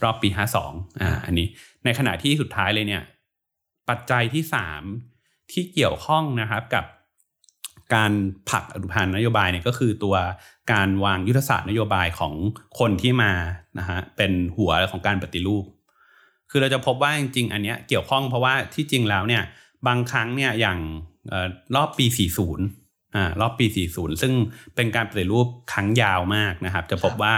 [0.02, 1.46] รอบปี52อ่าอันนี้
[1.84, 3.02] ในขณะที่สุดท้ายเลยเนี่ย
[3.88, 4.82] ปัจจัยที่สาม
[5.52, 6.84] ที่เกี่ยวข้องนะครับกับ
[7.94, 8.12] การ
[8.48, 10.16] ผลักอนุพันธ์นโยบายเนี่ยก็คือตัว
[10.72, 12.34] การวางยุทธศาสตร์นโยบายของ
[12.78, 13.32] คนที่มา
[13.78, 15.64] นะฮะเป็นหัวของการปฏิรูป
[16.50, 19.42] คือเราจะพบว่าจริงๆ อันเนี้ยเกี่ยวข้องเพราะว่าที่จริงแล้วเนี่ย
[19.86, 20.78] บางครั้งเนี่ยอย่าง
[21.32, 22.87] ออรอบปี 40
[23.40, 24.32] รอบปี 40 ซึ่ง
[24.74, 27.34] เป็นการปฏิรูปครั้งยาวมากนะครับ จะพบว่า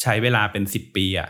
[0.00, 1.28] ใช้เวลาเป็น 10 ปีอะ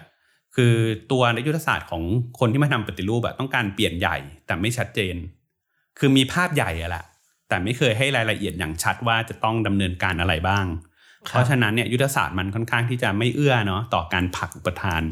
[0.57, 0.75] คือ
[1.13, 2.03] ตัวนยุทธศาสตร์ของ
[2.39, 5.17] คนที่มาทำปฏิรูปอะต้องการเปลี่ยนใหญ่แต่ไม่ชัดเจน
[5.99, 7.05] คือมีภาพใหญ่อะแหละ
[7.49, 10.67] แต่ไม่เคยให้รายละเอียดอย่างชัดว่าจะต้องดำเนินการอะไรบ้าง
[11.29, 15.03] ครับเพราะฉะนั้นเนี่ยยุทธศาสตร์มันค่อนข้างที่จะไม่เอื้อเนาะต่อการผลักอุปทาน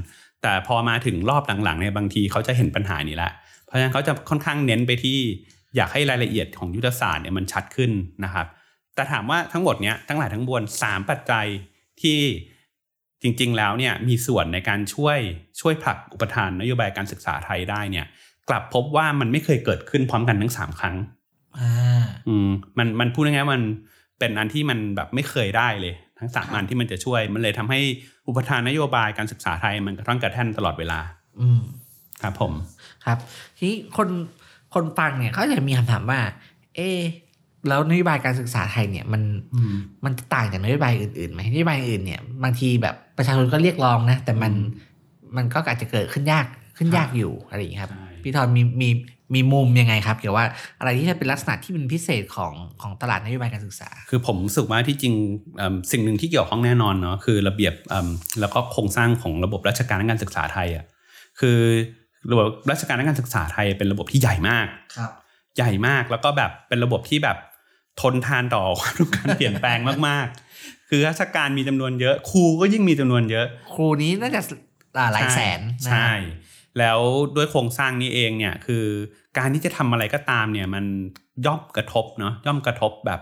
[0.42, 3.30] แต่พอมาถึงรอบหลังๆเนี่ยบางทีเขาจะเห็นปัญหานี้ละ
[3.66, 5.18] เพราะฉะนั้นเขาจะค่อนข้างเน้นไปที่
[5.76, 7.90] อยากให้รายละเอียดของยุทธศาสตร์เนี่ยมันชัดขึ้น
[8.24, 8.46] นะครับ
[8.94, 11.46] แต่ถามว่าทั้งหมดเนี้ยทั้งหลายทั้งมวลสามปัจจัย
[12.02, 12.20] ที่
[13.22, 15.18] จริงๆ แล้วเนี่ยมีส่วนในการช่วย
[15.60, 18.06] ช่วยผลักอุปทานนโยบายการศึกษาไทยได้เนี่ย
[18.48, 20.96] กลับพบว่ามันไม่เคยเกิดขึ้นพร้อมกันทั้งสามครั้ง
[21.58, 23.64] อ่าอืมมันมันพูดง่ายๆมัน
[24.18, 27.80] เป็นอันที่มันแบบไม่เคยได้เลย ทั้งสามอันที่มันจะช่วย มันเลยทำให้
[28.28, 31.00] อุปทานนโยบายการศึกษาไทยมันกระท่อนกระแท่นตลอดเวลา
[31.40, 31.60] อืม
[32.22, 32.52] ครับผม
[33.04, 33.18] ครับ
[33.56, 34.08] ทีนี้คน
[34.74, 36.20] คนฟังเนี่ยเขาจะมีคำถามว่า
[36.76, 37.00] เอ๊ะ
[37.68, 39.22] แล้วนโยบายการศึกษาไทยเนี่ยมัน
[40.04, 44.52] มันต่างจากนโยบายอื่นๆไหมนโยบายอื่นเนี่ยบางทีแบบประชาชนก็เรียกร้องนะ แต่มัน
[45.36, 46.46] มันก็อาจจะเกิดขึ้นยาก
[46.76, 48.90] ขึ้นยากอยู่อะไรอย่างนี้ยครับใช่พี่ทอนมีมี
[49.34, 50.44] มีมุมยังไงครับเกี่ยวว่า
[50.80, 55.14] อะไรที่จะเป็นลักษณะที่เป็นพิเศษของของตลาดนโยบายการศึกษา คือผมรู้สึกว่าที่จริง
[55.56, 58.08] เอิ่มสิ่งหนึ่งที่เกี่ยวข้องแน่นอนเนาะคือระเบียบเอิ่ม
[58.40, 60.84] แล้วก็โครงสร้างของระบบราชการด้านการศึกษาไทยอะ
[61.40, 61.58] คือ
[62.30, 65.10] ระบบราชการด้านการศึกษาไทยเป็นระบบที่ใหญ่มากครับ
[65.56, 67.36] ใหญ่มากแล้วก็แบบเป็นระบบที่แบบ
[68.00, 69.78] ทนทานต่อความต้องการเปลี่ยนแปลง
[70.08, 74.40] มากๆ คือราชการมีจำนวนเยอะครูก็ยิ่งมีจำนวนเยอะ ครูนี้น่าจะ
[74.98, 76.10] อ่าหลายแสนนะใช่
[76.78, 76.98] แล้ว
[77.36, 78.84] ด้วยโครงสร้างนี้เองเนี่ยคือ
[79.38, 80.84] การที่จะทำอะไรก็ตามเนี่ยมัน
[81.46, 83.20] ย่อมกระทบเนาะย่อมกระทบแบบ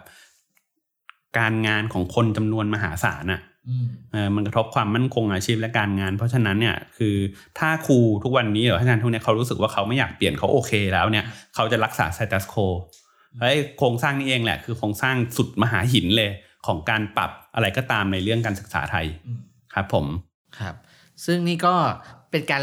[1.39, 7.17] การงานของคนจำนวนมหาศาลอะอืมเออมันกระทบความมั่นคงอาชีพและการงาน เพราะฉะนั้นเนี่ยคือ
[7.59, 12.67] ถ้าครูทุกวันนี้หรืออาจารย์ทุกเนี้ยเขารู้สึกว่าเขาไม่อยากเปลี่ยนเขาโอเคแล้วเนี่ย เขาจะรักษา status quo
[13.41, 16.31] ไอ้โครงสร้างนี้เองแหละ คือโครงสร้างสุดมหาหินเลย
[16.67, 19.41] ของการปรับอะไรก็ตามในเรื่องการศึกษาไทยอืม
[19.75, 20.07] ครับผม
[20.59, 20.75] ครับ
[21.25, 21.75] ซึ่งนี่ก็
[22.31, 22.63] เป็นการ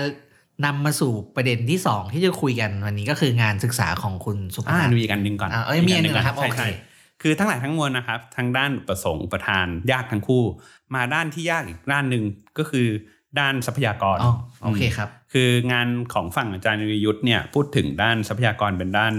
[0.65, 6.69] นำมาสู่ประเด็นที่สองที่จะคุยกันวันนี้ก็คืองานศึกษาของคุณสุภอ่าาพดูอีกอันหนึ่งก่อนอ่าเอ้ยมีอันหนึ่งเหรอครับใช่โอเคใช่
[7.21, 10.43] คือทั้งหลายทั้งมวลนะครับทางด้านอุประสงค์อุประทานยากทั้งคู่
[10.95, 12.23] มาด้านที่ยากอีกด้านหนึ่ง
[12.57, 12.87] ก็คือ
[13.39, 19.13] ด้านทรัพยากรอ๋อโอเคครับ คืองานของฝั่งอาจารย์นิยุทธ์เนี่ยพูดถึงด้านทรัพยากรเป็นด้าน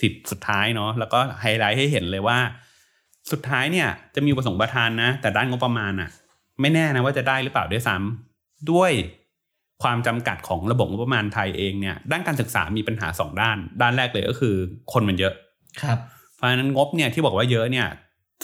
[0.00, 2.38] สิทธิ์สุดท้ายเนาะแล้วก็ไฮไลท์ให้เห็นเลยว่า
[3.30, 6.10] สุดท้ายเนี่ยจะมีอุประสงค์ประทานนะ แต่ด้านงบประมาณอะ
[6.60, 8.92] ไม่แน่นะว่าจะได้หรือเปล่าด้วยซ้ำด้วย
[9.82, 14.54] ความจำกัดของระบบงบประมาณไทยเองเนี่ยด้านการศึกษามีปัญหาสองด้าน ด้านแรกเลยก็คือ
[14.92, 15.34] คนมันเยอะ
[15.82, 15.98] ครับ
[16.36, 17.86] เพราะฉะนั้นงบเนี่ยที่บอกว่าเยอะเนี่ย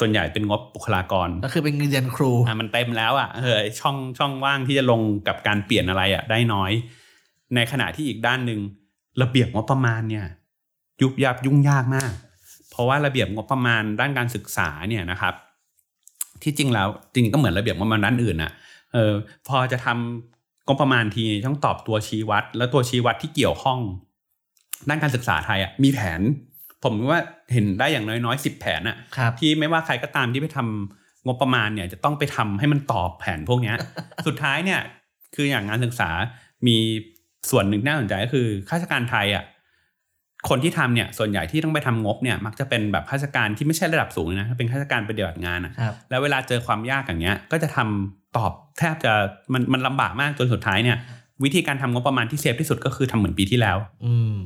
[0.00, 6.72] ส่วนใหญ่เป็นงบบุคลากร ก็คือเป็นเงินเดือนครูอะมันเต็มแล้วอะเฮ้ยช่องช่องว่างที่จะลงกับการเปลี่ยนอะไรอะได้น้อย
[7.54, 8.60] ในขณะที่อีกด้านหนึ่ง
[9.22, 10.26] ระเบียบงบประมาณเนี่ย
[11.02, 12.12] ยุบยับยุ่งยากมาก
[12.70, 15.34] เพราะว่าระเบียบงบประมาณด้านการศึกษาเนี่ยนะครับ
[16.42, 18.52] ที่จริงแล้วจริงๆก็เหมือนระเบียบงบประมาณด้านอื่นอะ
[18.92, 19.12] เออ
[19.48, 23.78] พอจะทำงบประมาณทีต้องตอบตัวชี้วัด แล้วตัวชี้วัดที่เกี่ยวข้อง
[24.88, 26.20] ด้านการศึกษาไทยอะมีแผน
[26.84, 27.20] ผมว่า
[27.52, 33.76] เห็นได้อย่างน้อยๆสิบแผนอะครับที่ไม่ว่าใครก็ตามที่ไปทำงบประมาณเนี่ยจะต้องไปทำให้มันตอบแผนพวกเนี้ย
[34.26, 34.80] สุดท้ายเนี่ย
[35.34, 36.10] คืออย่างงานศึกษา
[36.66, 36.76] มี
[37.50, 39.44] ส่วนหนึ่งน่าสนใจก็คือข้าราชการไทยอะ
[40.48, 49.12] คนที่ทำเนี่ยส่วนใหญ่ที่ต้องไปทำงบเนี่ยมักจะเป็นแบบข้าราชการที่ไม่ใช่ระดับสูงนะเป็นข้าราชการปฏิบัติงานอะครับแล้วเวลาเจอความยากอย่างเงี้ย ก็จะทำตอบแทบจะ
[49.52, 50.96] มันมันลำบากมากจนสุดท้ายเนี่ย
[51.44, 54.38] วิธีการทำงบประมาณที่เซฟที่สุดก็คือทำเหมือนปีที่แล้ว อืม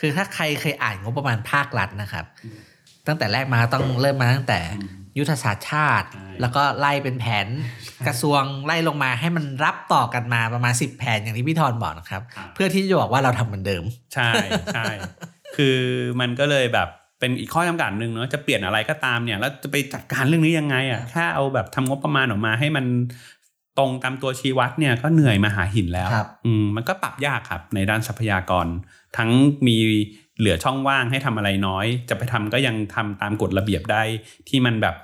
[0.00, 2.24] คือถ้าใครเคยอ่านงบประมาณภาครัฐนะครับ
[3.10, 4.60] ตั้งแต่แรกมาต้องเริ่มมาตั้งแต่
[5.18, 7.46] ยุทธศาสตร์ชาติใช่แล้วก็ไล่เป็นแผน
[8.06, 14.30] กระทรวงไล่ลงมาให้มันรับต่อกันมาประมาณ 10 แผนอย่างที่พี่ธรบอกนะครับครับ เพื่อที่จะบอกว่าเราทำเหมือนเดิม ใช่
[14.74, 14.84] ใช่
[15.56, 15.78] คือ
[16.20, 16.88] มันก็เลยแบบ
[17.20, 22.86] เป็นอีกข้อจำกัดหนึ่งเนาะจะเปลี่ยนอะไรก็ตามเนี่ยแล้วจะไปจัดการเรื่องนี้ยังไงอะแค่เอาแบบทำงบประมาณออกมาให้มัน
[23.78, 28.66] ตรงตามตัวชี้วัดเนี่ยก็เหนื่อยมาหาหินแล้วครับอืมมันก็ปรับยากครับในด้านทรัพยากร
[29.16, 29.30] ทั้ง
[29.66, 29.76] มี
[30.40, 34.02] เหลือช่องว่างให้ทำอะไรน้อย จะไปทำก็ยังทำตามกฎระเบียบได้
[34.48, 34.96] ที่มันแบบ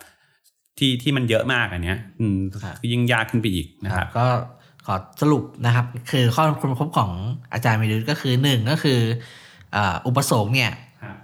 [0.79, 4.27] ที่ที่มันเยอะมากอันเนี้ยอืมครับก็ยิ่งยากขึ้นไปอีกนะครับก็
[4.87, 7.13] ขอสรุปนะครับ คือข้อคุณพบของ
[7.53, 9.01] อาจารย์มิรุตก็คือหนึ่งก็คือ
[9.77, 10.73] อ่าอุปสงค์เนี่ย
[11.03, 11.17] ครับ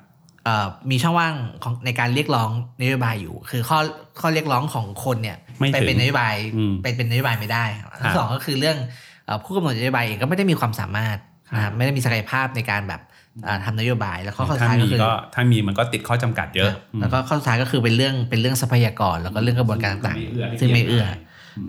[0.44, 3.79] เอ่อมีช่องว่างของในการเรียกร้องนโยบายอยู่ คือข้อ
[4.20, 8.77] ข้อเรียกร้องของคนเนี่ยไม่ไปถึงเป็นนโยบายอืมเป็นเป็นนโยบายไม่ได้ครับครัอันที่สองก็คือเรื่อง
[9.25, 11.16] เอ่อผู้กำหนดนโยบายเองก็ไม่ได้มีความสามารถ
[11.55, 13.12] นะครับไม่ได้มีศักยภาพในการแบบอ่า
[13.64, 21.07] ทำนโยบายแล้วข้อสุดถ้าท้ายมีก็คือก็ถ้ามีมันก็ติดข้อจำกัดเยอะ แล้วก็ข้อสุดท้ายก็คือเป็นเรื่องเป็นเรื่องทรัพยากร แล้วก็เรื่องกระบวนการต่างๆซึ่งไม่เอื้อ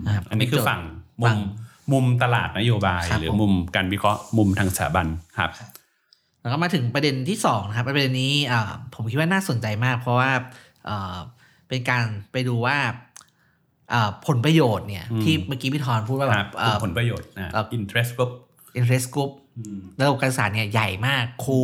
[0.06, 0.80] นะครับอันนี้คือฝั่ง
[1.22, 1.38] มุมฝั่ง
[1.92, 5.06] มุมตลาดนโยบายครับหรือผมมุมการวิเคราะห์มุมทางสถาบัน
[5.38, 5.50] ครับ
[6.40, 10.30] แล้วก็มาถึงประเด็นที่สองนะครับประเด็นนี้อ่าผมคิดว่าน่าสนใจมาก เพราะว่า
[10.86, 11.16] เอ่อ
[11.68, 12.76] เป็นการไปดูว่า
[13.92, 18.30] อ่าผลประโยชน์เนี่ยอืมที่เมื่อกี้พี่ธรพูดว่าคแบรับบเอ่อผลประโยชน์นะเอ่อ interest group
[18.78, 19.30] interest group
[20.00, 21.60] ระบบการศึกษาเนี่ยใหญ่มากครู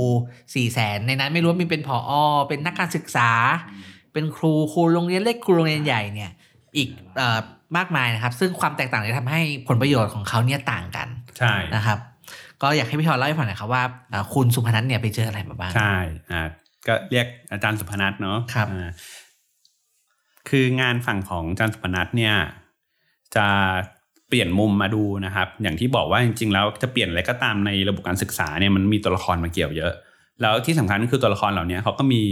[0.54, 3.30] สี่แสนในนั้นไม่รู้ว่ามีเป็นผออเป็นนักการศึกษา
[4.12, 6.30] เป็นครูครูโรงเรียนเล็กครูโรงเรียนใหญ่เนี่ย
[6.76, 7.38] อีกเอ่อ
[7.76, 11.98] มากมายนะครับ ซึ่งความแตกต่างเนี่ยทำให้ผลประโยชน์ของเขาเนี่ยต่างกันใช่นะครับ
[12.62, 15.96] ก็อยากให้พี่ธรเล่าให้ฟังหน่อยครับว่าอ่าคุณสุพนัทเนี่ยไปเจออะไรมาบ้างใช่
[16.30, 16.42] อ่า
[16.86, 18.88] ก็เรียกอาจารย์สุพนัทเนาะครับอ่า
[20.48, 22.34] คืองานฝั่งของอาจารย์สุพนัทเนี่ย
[23.36, 23.46] จะ
[24.30, 29.92] เปลี่ยนมุมมาดูนะครับ อย่างที่บอกว่าจริงๆแล้วจะเปลี่ยนอะไรก็ตามในระบบการศึกษาเนี่ยมันมีตัวละครมาเกี่ยวเยอะ
[30.42, 32.22] แล้วที่สำคัญก็คือตัวละครเหล่านี้เขาก็มี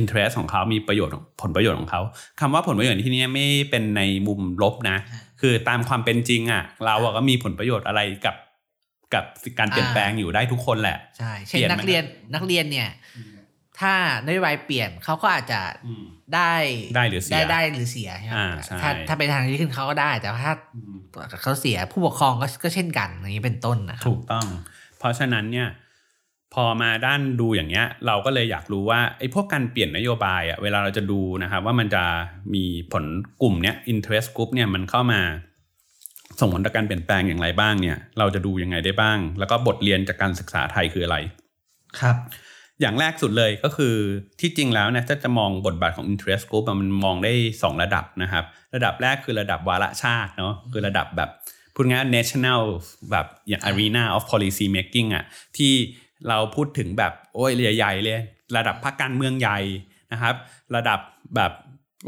[0.00, 2.00] interest ของเขามีประโยชน์ของผลประโยชน์ของเขา
[2.40, 4.96] คำว่าผลประโยชน์ในที่นี้ไม่เป็นในมุมลบนะ
[5.40, 8.36] คือตามความเป็นจริงอะ เราอะก็มีผลประโยชน์อะไรกับ
[9.14, 9.24] กับ
[9.58, 12.88] การเปลี่ยนแปลงอยู่ได้ทุกคนแหละใช่เปเช่นลี่ยนนักไหมเรียนนักเรียนเนี่ย
[13.80, 13.94] ถ้า
[14.26, 15.60] นโยบายเปลี่ยนเขาก็อาจจะ
[16.34, 16.54] ได้
[16.96, 20.54] ได้หรือเสียได้ได้หรือเสียใช่ไหมอ่าใช่ถ้าถ้าไปทางที่ขึ้นเขาก็ได้ แต่ว่าถ้า
[21.42, 24.46] เขาเสียผู้ปกครองก็ก็เช่นกันอย่างนี้เป็นต้นนะครับถูกต้อง
[24.98, 25.68] เพราะฉะนั้นเนี่ย
[26.54, 32.04] พอมาด้านดูอย่างเงี้ย เราก็เลยอยากรู้ว่าไอ้พวกการเปลี่ยนนโยบายอะเวลาเราจะดูนะครับว่ามันจะ
[32.54, 33.04] มีผล
[33.42, 35.20] กลุ่มเนี้ย interest group เนี่ยมันเข้ามา
[36.40, 41.16] ส่งผลต่อการเปลี่ยนแปลงอย่างไรบ้างเนี่ย เราจะดูยังไงได้บ้าง แล้วก็บทเรียนจากการศึกษาไทยคืออะไร
[42.00, 42.16] ครับ
[42.80, 43.94] อย่างแรกสุดเลยก็คือ
[44.40, 51.30] ที่จริงแล้วเนี่ยถ้าจะมองบทบาทของ interest group อะมันมองได้ 2 ระดับนะครับ ระดับแรกคือระดับวาระชาติเนาะคือระดับแบบ
[51.74, 52.62] พูดง่ายๆ national
[53.10, 55.24] แบบอย่าง arena of policy making อะ
[55.56, 55.72] ที่
[56.28, 58.20] เราพูดถึงแบบโอ้ยใหญ่ๆเลย
[58.56, 59.58] ระดับพรรคการเมืองใหญ่
[60.12, 60.34] นะครับ
[60.76, 61.00] ระดับ
[61.36, 61.52] แบบ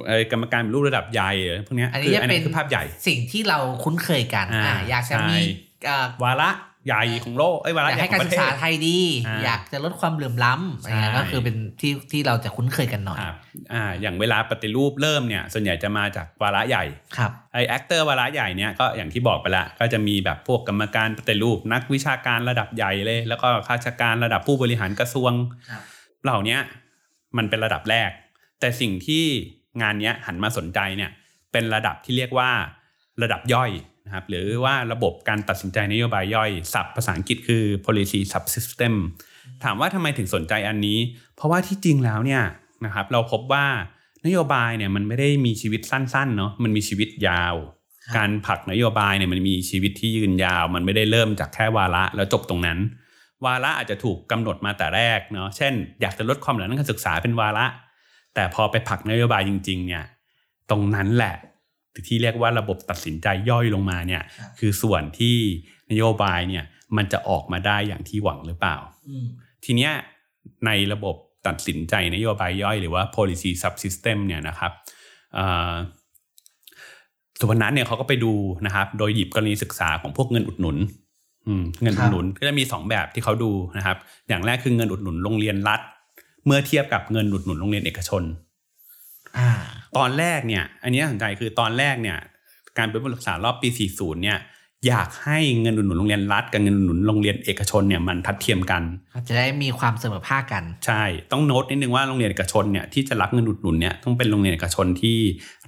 [0.07, 1.31] เอ่อกรรมการเป็นรูประดับใหญ่
[1.67, 5.41] พวกเนี้ยอันนี้คืจะเป็นคือภาพใหญ่ สิ่งที่เราคุ้นเคยกันอ่าอ่าอยากจะใช่มี
[5.87, 6.51] เอ่อวาระ
[6.87, 13.37] ใหญ่ของโลกเอ้ยวาระอยากใหญ่ให้ขอการงปศึระกเทษาศไทยดีอ่าอยากจะลดความเหลื่อมล้ำอะไรเงี้ยใช่ก็คือเป็นที่ที่เราจะคุ้นเคยกันหน่อยครับ
[13.73, 16.85] อ่าอย่างเวลาปฏิรูปเริ่มเนี่ยส่วนใหญ่จะมาจากวาระใหญ่
[17.17, 25.33] ครับไอแอคเตอร์วาระใหญ่เนี่ยก็อย่างที่บอกไปละก็จะมีแบบพวกกรรมการปฏิรูปนักวิชาการระดับใหญ่เลย แล้วก็ข้าราชการระดับผู้บริหารกระทรวง
[25.71, 25.83] ครับ
[26.25, 26.61] เหล่าเนี้ย
[27.37, 28.11] มันเป็นระดับแรก
[28.61, 29.25] แต่สิ่งที่
[29.83, 31.11] งานเนี้ยหันมาสนใจเนี่ย
[31.53, 32.51] เป็นระดับที่เรียกว่า
[33.23, 33.71] ระดับย่อย
[34.13, 38.95] นะครับหรือว่าระบบการตัดสินใจนโยบายย่อยศัพท์ภาษาอังกฤษคือ policy subsystem
[39.65, 40.99] ถามว่าทำไมถึงสนใจอันนี้
[41.37, 42.43] เพราะว่าที่จริงแล้วเนี่ย
[42.85, 43.67] นะครับเราพบว่า
[44.27, 47.55] นโยบายเนี่ยมันไม่ได้มีชีวิตสั้นๆเนาะมันมีชีวิตยาว
[48.05, 52.79] ครับการผลักนโยบายเนี่ยมันมีชีวิตที่ยืนยาว มันไม่ได้เริ่มจากแค่วาระแล้วจบตรงนั้น
[53.45, 57.67] วาระอาจจะถูกกำหนดมาแต่แรกเนาะเช่น อยากจะลดความเหลื่อมล้ำการศึกษาเป็นวาระ
[58.35, 60.05] แต่พอไปผลักนโยบายจริง ๆ เนี่ย
[60.71, 61.35] ตรงนั้นแหละ
[62.09, 65.37] ที่เรียกว่าระบบตัดสินใจย่อยลงมาเนี่ยครับคือส่วนที่
[65.91, 66.65] นโยบายเนี่ย
[66.97, 68.77] มันจะออกมาได้อย่างที่หวังหรือเปล่า
[69.09, 69.27] อืม
[69.65, 69.93] ทีเนี้ย
[70.67, 74.73] ในระบบตัดสินใจนโยบายย่อยหรือว่า policy subsystem เนี่ยนะครับ
[75.35, 75.73] เอ่อ
[77.41, 78.33] สุพนัทเนี่ยเขาก็ไปดู
[78.67, 80.77] นะครับ โดยหยิบกรณีศึกษาของพวกเงินอุดหนุน
[81.47, 83.97] อืมเงินอุดหนุนก็จะมีสองแบบที่เขาดูนะครับ
[84.29, 85.81] อย่างแรกคือเงินอุดหนุนโรงเรียนรัฐ
[86.47, 88.52] เมื่อเทียบกับเงินอุดหนุนโรงเรียนเอกชนอ่า
[89.97, 92.19] ตอนแรกเนี่ย อันนี้น่าสนใจคือตอนแรกเนี่ย
[92.79, 94.39] การเป็นผู้ศึกษารอบปี 40 เนี่ย
[94.89, 98.83] อยากให้เงินอุดหนุนโรงเรียนรัฐกับเงินอุดหนุนโรงเรียนเอกชนเนี่ยมันทัดเทียมกัน
[99.29, 105.19] จะได้มีความเสมอภาคกัน ใช่ ต้องโน้ตนิดนึงว่าโรงเรียนเอกชนเนี่ยที่จะรับเงินอุดหนุนเนี่ยต้องเป็นโรงเรียนเอกชนที่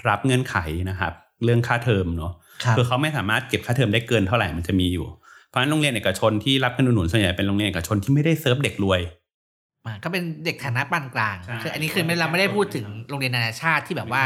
[0.09, 0.57] รับเงื่อนไข
[0.91, 1.13] นะครับ
[1.45, 2.33] เรื่องค่าเทอมเนาะ
[2.65, 5.07] ครับคือเขาไม่สามารถเก็บค่าเทอมได้เกินเท่าไหร่มันจะมีอยู่
[5.49, 9.01] เพราะฉะนั้นโรงเรียนเอกชนที่รับเงินอุดหนุนส่วนใหญ่เป็นโรงเรียนเอกชนที่ไม่ได้เซิร์ฟเด็กรวย
[9.87, 14.25] อ่าก็เป็นเด็กฐานะปานกลางใช่คืออันนี้คือไม่เราไม่ได้พูดถึงโรงเรียนนานาชาติที่แบบว่า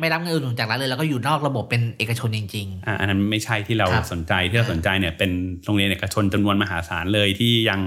[0.00, 5.30] ไม่รับเงินอุดหนุนจากรัฐเลยแล้วก็อยู่นอกระบบเป็นเอกชนจริงอ่าอันนั้นไม่ใช่ที่เราครับสนใจที่เราสนใจเนี่ยเป็น
[5.64, 7.80] โรงเรียนเอกชนจำนวนมหาศาลเลยที่ยัง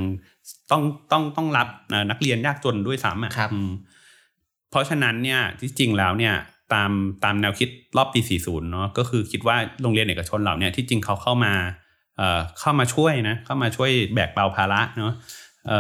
[0.72, 3.70] ต้องต้องต้องรับเอ่อนักเรียนยากจนด้วยซ้ำอะครับอืม
[4.70, 6.36] เพราะฉะนั้นเนี่ยที่จริงแล้วเนี่ย
[6.74, 6.92] ตาม
[7.24, 11.54] ตามแนวคิดรอบปี 40 เนาะก็คือคิดว่าโรงเรียนเอกชนเหล่าเนี้ที่จริงเขาเข้ามา
[12.18, 15.24] เอ่อเข้ามาช่วยนะเข้ามาช่วยแบกเบาภาระเนาะเอ่อ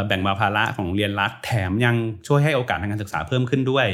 [0.07, 1.95] แบ่งเบาภาระของโรงเรียนรัฐแถมยัง
[2.27, 3.87] ช่วยให้โอกาสทางการศึกษาเพิ่มขึ้นด้วย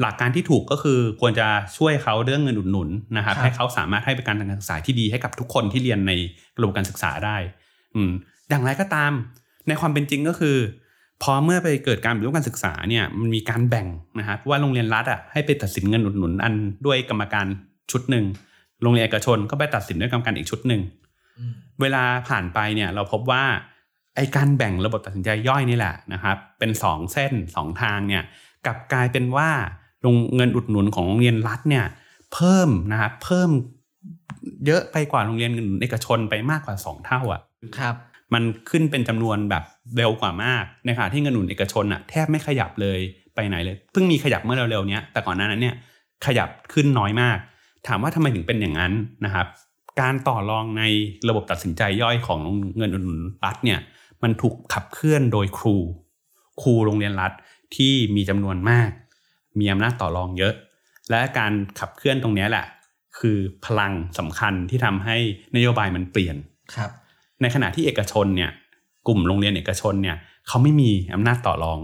[0.00, 1.46] หลักการที่ถูกก็คือควรจะ
[1.78, 6.12] ช่วยเขาเรื่องเงินอุดหนุนนะครับครับให้เขาสามารถให้บริการทางการศึกษาที่ดีให้กับทุกคนที่เรียนใน
[6.60, 7.36] ระบบการศึกษาได้
[7.94, 8.10] อืม
[8.48, 9.12] อย่างไรก็ตาม
[9.68, 10.56] ในความเป็นจริงก็คือ
[11.22, 13.86] พอเมื่อไปเกิดการปฏิรูปการศึกษาเนี่ยมันมีการแบ่ง
[14.18, 16.54] นะครับว่าโรงเรียนรัฐอะให้ไปตัดสินเงินอุดหนุนอัน
[16.86, 17.46] ด้วยกรรมการ
[17.90, 18.24] ชุดหนึ่ง
[18.82, 23.44] โรงเรียนเอกชนก็ไปตัดสินด้วยกรรมการอีกชุดหนึ่งๆอืมเวลาผ่านไปเนี่ยเราพบว่า
[24.18, 28.22] ไอการแบ่งระบบตัดสินใจย่อยนี่แหละนะครับ เป็นสองเส้นสองทางเนี่ย
[28.66, 29.50] กลับกลายเป็นว่า
[30.02, 31.84] โรงเงินอุดหนุนของโรงเรียนรัฐเนี่ย
[32.34, 33.50] เพิ่มนะครับเพิ่ม
[34.66, 37.40] เยอะไปกว่าโรงเรียนเอกชนไปมากกว่าสองเท่าอะ
[37.78, 37.94] ครับ
[38.34, 39.64] มันขึ้นเป็นจำนวนแบบ
[39.96, 42.98] เร็วกว่ามากในขณะที่เงินหนุนเอกชนอะแทบไม่ขยับเลย
[43.34, 45.74] ไปไหนเลยเพิ่งมีขยับเมื่อเร็วๆเนี้ยแต่ก่อนหน้านั้นเนี่ย
[46.26, 47.38] ขยับขึ้นน้อยมาก
[47.86, 48.92] ถามว่าทำไมถึงเป็นอย่างนั้น
[49.24, 49.46] นะครับ
[50.00, 50.82] การต่อรองใน
[51.28, 52.40] ระบบตัดสินใจย่อยของ
[52.76, 53.78] เงินอุดหนุนรัฐเนี่ย
[54.22, 55.76] มันถูกขับเคลื่อนโดยครู
[56.62, 57.32] ครูโรงเรียนรัฐ
[57.76, 58.90] ที่มีจำนวนมาก
[59.58, 60.54] มีอำนาจต่อรองเยอะ
[61.10, 62.66] และการขับเคลื่อนตรงเนี้ยแหละ
[63.18, 65.16] คือพลังสำคัญที่ทำให้
[65.56, 66.36] นโยบายมันเปลี่ยน
[66.74, 66.90] ครับ
[67.40, 68.50] ในขณะที่เอกชนเนี่ย
[69.06, 70.16] กลุ่มโรงเรียนเอกชนเนี่ย
[70.48, 71.78] เขาไม่มีอำนาจต่อรอง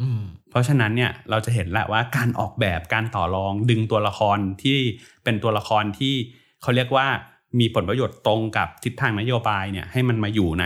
[0.00, 4.78] อืมเพราะฉะนั้นเนี่ยเราจะเห็นแหละว่าการออกแบบการต่อรองดึงตัวละครที่
[5.24, 6.14] เป็นตัวละครที่
[6.62, 7.06] เขาเรียกว่า
[7.60, 10.64] มีผลประโยชน์ตรงกับทิศทางนโยบายเนี่ยให้มันมาอยู่ใน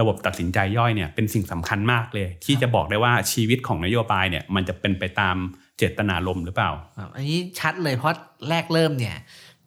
[0.00, 5.36] ระบบตัดสินใจย่อยเนี่ยเป็นสิ่งสำคัญมากเลย ที่จะบอกได้ว่าชีวิตของนโยบายเนี่ยมันจะเป็นไปตาม
[5.78, 8.14] เจตนารมณ์หรือเปล่าครับอันนี้ชัดเลยเพราะ
[8.48, 9.16] แรกเริ่มเนี่ย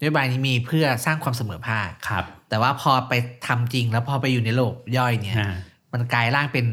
[0.00, 3.12] นโยบายนี้มีเพื่อสร้างความเสมอภาคครับ แต่ว่าพอไป
[3.46, 5.54] ทำจริงแล้วพอไปอยู่ในระบบย่อยเนี่ยอ่า
[5.92, 6.66] มันกลายร่างเป็น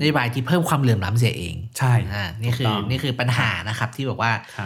[0.00, 4.60] นโยบายที่เพิ่มความเหลื่อมล้ำเสียเอง ใช่อ่านี่คือถูกต้องนี่คือปัญหานะครับที่บอกว่าค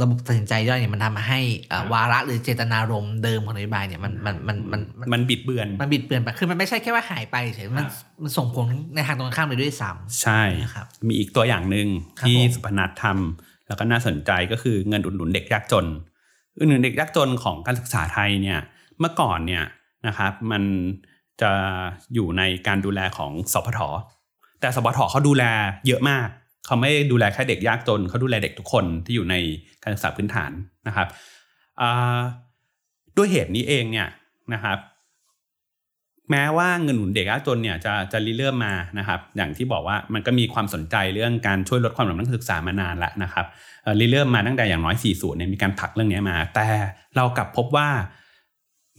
[0.00, 9.90] รับเอ่อระบบตัดสินใจย่อยเนี่ยมันทำให้เอ่อครับวาระหรือเจตนารมณ์เดิมของนโยบายเนี่ยมันมันมันมันมันมันบิดเบือน มันบิดเบือนไปคือมันไม่ใช่แค่ว่าหายไปเฉยมันครับมันส่งผลในทางตรงกันข้ามเลยด้วยซ้
[10.22, 15.86] ใช่นะครับมีอีกตัวอย่างหนึ่งครับที่ผมสุพนัททำแล้วก็น่าสนใจก็คือเงินอุดหนุนเด็กยากจน
[16.58, 18.58] อุดหนุนเด็กยากจนของการศึกษาไทยเนี่ย
[18.98, 19.64] เมื่อก่อนเนี่ย
[20.06, 20.62] นะครับมัน
[21.42, 21.50] จะ
[22.14, 23.80] อยู่ในการดูแลของสพท
[24.60, 25.44] แต่สพทเขาดูแล
[25.86, 26.28] เยอะมาก
[26.66, 29.34] เขาไม่ดูแลแค่เด็กยากจนเขาดูแลเด็กทุกคนที่อยู่ใน
[29.82, 30.52] การศึกษาพื้นฐาน
[30.86, 31.08] นะครับ
[33.16, 34.08] ด้วยเหตุนี้เองเนี่ย
[34.54, 34.78] นะครับ
[36.30, 43.46] แม้ว่าเงินหนุนเด็กยากจนเนี่ยจะจะริเริ่มมานะครับ อย่างที่บอกว่ามันก็มีความสนใจเรื่องการช่วยลดความเหลื่อมล้ำทางศึกษามานานแล้วนะครับ
[44.00, 46.66] ริเริ่มมาตั้งแต่อย่างน้อย 40เนี่ยมีการผลักเรื่องนี้มา แต่
[47.16, 47.88] เรากลับพบว่า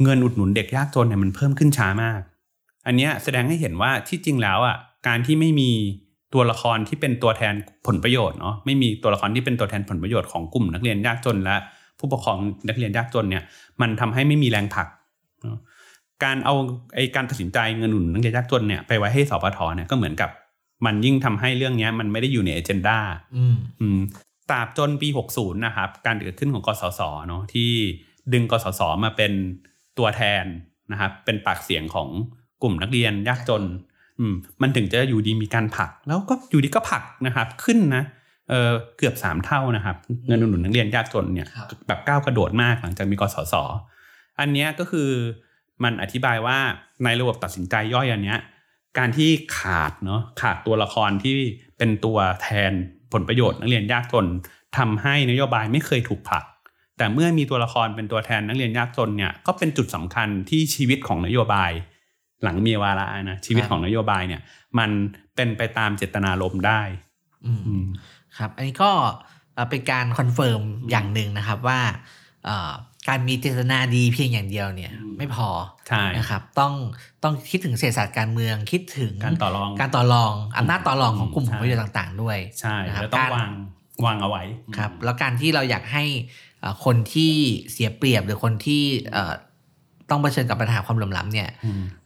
[0.03, 2.21] เงินอุดหนุนเด็กยากจนเนี่ยมันเพิ่มขึ้นช้ามาก
[2.87, 5.71] อันนี้แสดงให้เห็นว่าที่จริงแล้วอะการที่ไม่มี
[6.33, 7.53] ตัวละครที่เป็นตัวแทน
[7.87, 11.55] ผลประโยชน์เนาะไม่มีตัวละครที่เป็นตัวแทนผลประโยชน์ของกลุ่มนักเรียนยากจนและ
[11.99, 12.37] ผู้ปกครอง
[12.69, 13.43] นักเรียนยากจนเนี่ย
[13.81, 14.87] มันทำให้ไม่มีแรงผลัก
[15.41, 15.59] เนอะ
[16.23, 16.55] การเอา
[16.95, 20.29] ไอการตัดสินใจเงินหนุนนักเรียนยากจนเนี่ยไปไว้ให้สปทเนี่ยก็เหมือนกับ
[20.85, 22.97] มันยิ่งทำให้เรื่องเนี้ยมันไม่ได้อยู่ในเอเจนดา
[23.35, 23.99] อืมอืม
[24.51, 27.71] ตราบจนปี 60 นะครับ การเกิดขึ้นของกสศเนาะที่
[28.33, 29.31] ดึงกสศมาเป็น
[29.97, 30.45] ตัวแทน
[30.91, 32.09] นะครับเป็นปากเสียงของ
[32.61, 33.63] กลุ่มนักเรียนยากจน
[34.21, 38.03] อืมมันถึงจะอยู่ดีมีการผลัก แล้วก็อยู่ดีก็ผลักนะครับ ขึ้นนะ
[38.49, 39.95] เออเกือบสามเท่านะครับ
[40.27, 43.55] เงินอุดหนุนนักเรียนยากจนเนี่ยครับแบบก้าวกระโดดมากหลังจากมีกสศ
[44.39, 45.09] อันเนี้ยก็คือ
[45.83, 46.57] มันอธิบายว่า
[47.03, 48.39] ในระบบตัดสินใจย่อยอันเนี้ย
[48.97, 51.35] การที่ขาดเนาะขาดตัวละครที่
[51.77, 52.71] เป็นตัวแทน
[53.13, 54.25] ผลประโยชน์นักเรียนยากจน
[54.77, 56.43] ทำให้นโยบายไม่เคยถูกผลัก
[56.97, 61.71] แต่เมื่อมีตัวละครเป็นตัวแทนนักเรียนยากจนเนี่ยก็เป็นจุดสำคัญที่ชีวิตของนโยบาย
[62.43, 64.41] หลังมีวาระนะชีวิตครับของนโยบายเนี่ย
[64.79, 64.89] มัน
[65.35, 66.81] เป็นไปตามเจตนารมณ์ได้
[67.45, 67.85] อืมอืม
[68.37, 68.91] ครับ อันนี้ก็
[69.53, 71.79] เอ่อเป็นการ confirm อย่างหนึ่งนะครับว่า
[72.45, 72.71] เอ่อ
[73.09, 75.47] การมีเจตนาดีเพียงอย่างเดียวเนี่ยอืมไม่พอ
[75.87, 76.73] ใช่นะครับต้อง
[77.23, 83.51] ต้องคิดถึงเศรษฐศาสตร์การเมืองคิดถึงการต่อรองการต่อรองอำนาจต่อรองของกลุ่มใช่ผลประโยชน์ต่าง ๆ ด้วยใช่นะครับแล้วต้องการวาง
[84.05, 84.43] วางเอาไว้
[84.77, 86.03] ครับแล้วการที่เราอยากให้
[86.59, 87.33] เอ่อคนที่
[87.71, 89.33] เสียเปรียบหรือคนที่เอ่อ
[90.09, 92.00] ต้องเผชิญกับปัญหาความเหลื่อมล้ำเนี่ยอืมเอ่อ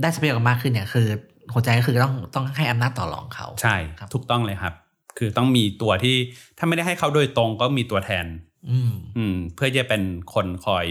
[0.00, 1.06] ได้ทรัพยากรมากขึ้นเนี่ยคือ
[1.52, 4.74] หัวใจก็คือต้องต้องให้อำนาจต่อรองเขาใช่ครับถูกต้องเลยครับ
[5.18, 6.16] คือต้องมีตัวที่
[6.58, 8.24] ถ้าไม่ได้ให้เขาโดยตรงก็มีตัวแทน
[8.70, 10.02] อืมอืม เพื่อจะเป็น
[10.34, 10.86] คนคอย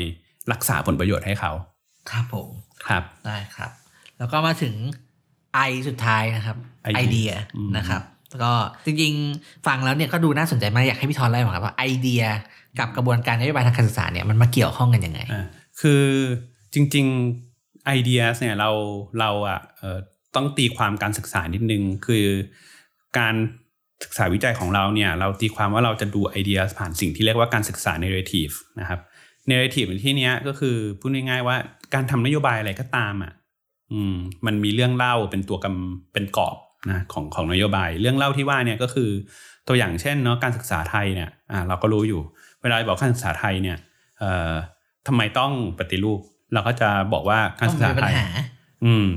[0.52, 1.52] รักษาผลประโยชน์ให้เขา
[2.12, 2.50] ครับผม
[2.88, 3.72] ครับได้ครับ
[4.20, 4.76] แล้วก็มาถึง
[5.56, 8.52] ไอสุดท้ายนะครับไอไอเดีเดียยอืมนะครับแล้วก็
[8.86, 12.24] จริงๆฟังแล้วเนี่ยก็ดูน่าสนใจมากอยากให้พี่ทอนเล่าหน่อยครับว่าไอเดีย
[12.80, 15.46] กับกระบวนการนโยบายทางการศึกษาเนี่ยมันมาเกี่ยวข้องกันยังไงอ่า
[15.82, 16.04] คือ
[16.74, 17.49] จริง ๆ
[17.86, 18.72] ไอเดียเนี่ยเรา
[19.20, 19.60] เราอะ
[20.36, 22.26] ต้องตีความการศึกษานิดนึง คือ
[23.20, 23.36] การ
[24.04, 29.00] ศึกษาวิจัยของเราเนี่ยเราตีความว่าเราจะดูไอเดียผ่านสิ่งที่เรียกว่าการศึกษา narrative นะครับ
[29.52, 31.58] narrative ในที่นี้ก็คือพูดง่ายๆว่า
[31.94, 33.34] การทำนโยบายอะไรก็ตามอะ
[33.92, 34.16] อืม
[34.46, 36.58] มันมีเรื่องเล่าเป็นตัวกำเป็นกรอบ
[36.90, 39.10] นะของของนโยบาย เรื่องเล่าที่ว่าเนี่ยก็คือ
[39.68, 42.22] ตัวอย่างเช่นเนาะการศึกษาไทยเนี่ยอ่าเราก็รู้อยู่
[42.62, 43.78] เวลาบอกการศึกษาไทยเนี่ย
[44.20, 44.54] เอ่อ
[45.08, 46.20] ทำไมต้องปฏิรูป
[46.54, 48.28] เราก็จะบอกว่าการต้อศึงกษามีปัไทญยหา
[48.86, 49.08] อืม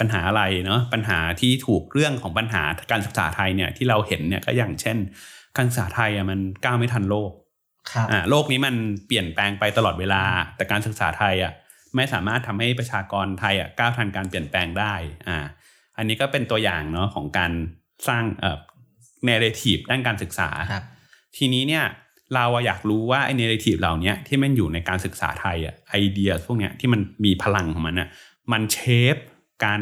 [0.00, 4.96] ปัญหาอะไรเนาะปัญหาที่ถูกเรื่องของปัญหาการศึกษาไทยเนี่ยที่เราเห็นเนี่ยก็อย่างเช่น
[5.56, 7.30] การศึกษาไทยอะมันก้าวไม่ทันโลก
[7.90, 8.74] ครับอ่าโลกนี้มัน
[9.06, 10.22] เปลี่ยนแปลงไปตลอดเวลา
[10.56, 11.52] แต่การศึกษาไทยอะ
[11.96, 14.94] ไม่สามารถทำให้ประชากรไทยอะก้าวทันการเปลี่ยนแปลงได้
[15.28, 15.38] อ่า
[15.96, 17.52] อันนี้ก็เป็นตัวอย่างเนาะของการ
[18.08, 18.58] สร้างเอ่อ
[19.28, 20.84] narrative ด้านการศึกษาครับ
[21.36, 21.84] ทีนี้เนี่ย
[22.34, 28.08] เราอะอยากรู้ว่าไอ้เนเรทีฟเหล่าเนี้ยที่มันอยู่ในการศึกษาไทยอะไอเดียพวกเนี้ยที่มันมีพลังของมันอะ
[28.52, 28.78] มันเช
[29.14, 29.16] ฟ
[29.64, 29.80] การ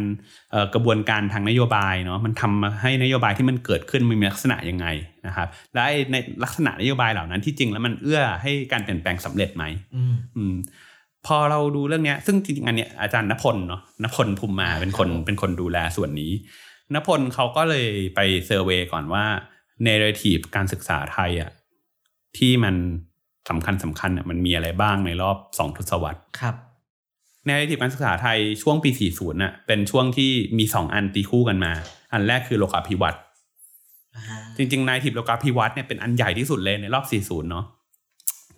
[0.51, 4.87] เอ่อกระบวนการทางนโยบายเนาะมันทำมาให้นโยบายที่มันเกิดขึ้นมันมีลักษณะยังไง
[5.27, 10.55] นะครับและไอ้ในลักษณะนโยบายเหล่านั้นที่จริงแล้วมันเอื้อให้การเปลี่ยนแปลงสำเร็จไหมอืมอืม
[11.27, 16.33] พอเราดูเรื่องเนี้ยซึ่งจริงๆอันเนี้ยอาจารย์ณพลเนาะณพลภูมิมาเป็นคนครับผมเป็นคนดูแลส่วนนี้
[16.95, 19.25] ณพลเขาก็เลยไป survey ก่อนว่า
[19.83, 21.51] narrative การศึกษาไทยอะ
[22.39, 22.75] ที่มัน
[23.51, 26.55] สำคัญสำคัญอะมันมีอะไรบ้างในรอบสองทศวรรษครับ
[27.47, 31.73] ใน narrative การศึกษาไทยช่วงปี 40น่ะเป็นช่วงที่มีสองอันตีคู่กันมา
[32.13, 33.21] อันแรกคือโลกาภิวัตน์
[34.57, 37.65] จริงๆ narrative โลกาภิวัตน์เนี่ยเป็นอันใหญ่ที่สุดเลยในรอบ 40 เนาะ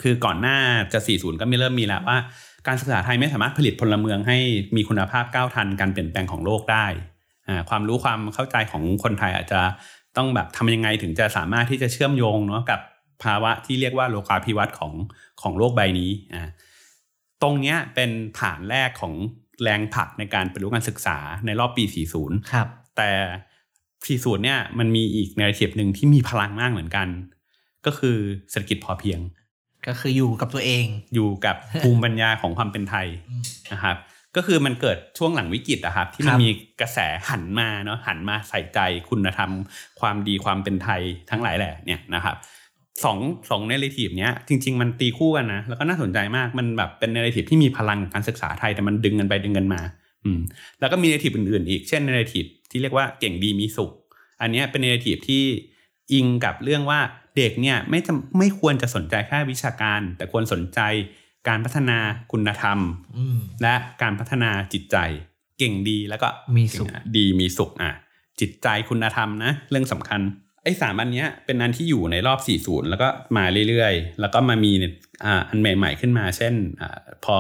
[0.03, 0.57] คือก่อนหน้า
[0.93, 2.19] จะ 40 ก็มีเริ่มมีแล้วว่า
[2.67, 4.39] การศึกษาไทยไม่สามารถผลิตพลเมืองให้
[4.77, 6.87] มีคุณภาพก้าวทันการเปลี่ยนแปลงของโลกได้
[7.49, 9.61] อ่าความรู้ความเข้าใจของคนไทยอาจจะ
[10.17, 12.81] ต้องแบบทำยังไงถึงจะสามารถที่จะเชื่อมโยงเนาะกับ
[13.25, 14.93] ภาวะที่เรียกว่าโลกาภิวัตน์ของ
[15.43, 16.49] ของโลกใบนี้อ่า
[17.43, 18.11] ตรงเนี้ยเป็น
[18.41, 19.15] ฐานแรกของ
[19.63, 21.85] แรงผลักในการปฏิรูปการศึกษาในรอบปี
[22.17, 23.11] 40 ครับ แต่
[24.21, 27.09] 40 เนี่ยมันมีอีกในระดับหนึ่งที่มีพลังมากเหมือนกัน
[27.87, 28.17] ก็คือ
[28.51, 29.21] เศรษฐกิจพอเพียง
[29.87, 33.97] ก็คืออยู่กับตัวเอง อยู่กับภูมิปัญญาของความเป็นไทยอืมนะครับ
[34.37, 36.99] ก็คือมันเกิดช่วงหลังวิกฤตอะครับที่มัครับมีกระแส
[37.31, 39.51] หันมาเนาะหันมาใส่ใจคุณธรรม
[40.01, 42.37] ความดีความเป็นไทยทั้งหลายแหละเนี่ยนะครับ
[43.05, 43.19] สอง
[43.51, 49.81] สอง narrative เนี้ยจริง ๆ มันตีคู่กันนะแล้วก็น่าสนใจมากมันแบบเป็น narrative ที่มีพลังการศึกษาไทยแต่มันดึงกันไปดึงกันมา
[50.25, 50.41] อืม
[50.81, 53.91] แล้วก็มี narrative อื่นๆ อีกเช่น narrative ที่เรียกว่าเก่งดีมีสุข
[54.41, 55.45] อันเนี้ยเป็นเนเรทีฟที่
[56.13, 57.01] อิงกับเรื่องว่า
[57.37, 60.81] เด็กเนี่ยไม่จำไม่ควรจะสนใจแค่วิชาการ แต่ควรสนใจ
[61.49, 61.99] การพัฒนา
[62.33, 62.79] คุณธรรม
[63.17, 64.97] อืมและการพัฒนาจิตใจ
[65.59, 67.93] เก่งดีแล้วก็มีสุขดีมีสุขอะ
[68.41, 70.21] จิตใจคุณธรรมนะเรื่องสำคัญ
[70.65, 74.73] ไอ้สามอันเนี้ยเป็นอันที่อยู่ในรอบ 40 แล้วก็มาเรื่อยๆ แล้วก็มามี
[75.25, 77.39] อ่าอันใหม่ ๆ ขึ้นมา เช่นอาพอ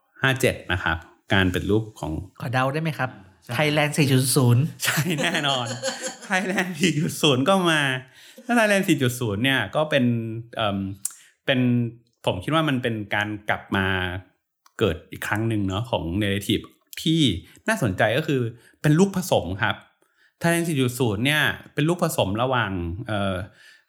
[0.00, 0.96] 57 นะครับ
[1.32, 3.10] การเป็นรูปของขอเดาได้ไหมครับ
[3.56, 3.92] Thailand
[4.38, 5.66] 4.0 ใช่แน่นอน
[6.28, 6.70] Thailand
[7.08, 7.82] 4.0 ก็มา
[8.46, 10.04] ถ้า Thailand 4.0 เนี่ยก็เป็น
[10.56, 10.80] เอ่อ
[11.46, 11.60] เป็น
[12.26, 13.86] ผมคิดว่ามันเป็นการกลับมา
[14.78, 16.64] เกิดอีกครั้งหนึ่งเนาะของ narrative
[17.02, 17.20] ที่
[17.68, 18.40] น่าสนใจก็คือ
[18.82, 19.76] เป็นลูกผสมครับ
[20.42, 21.42] Thailand 4.0เนี่ย
[21.74, 22.72] เป็นลูกผสมระหว่าง
[23.06, 23.34] เอ่อ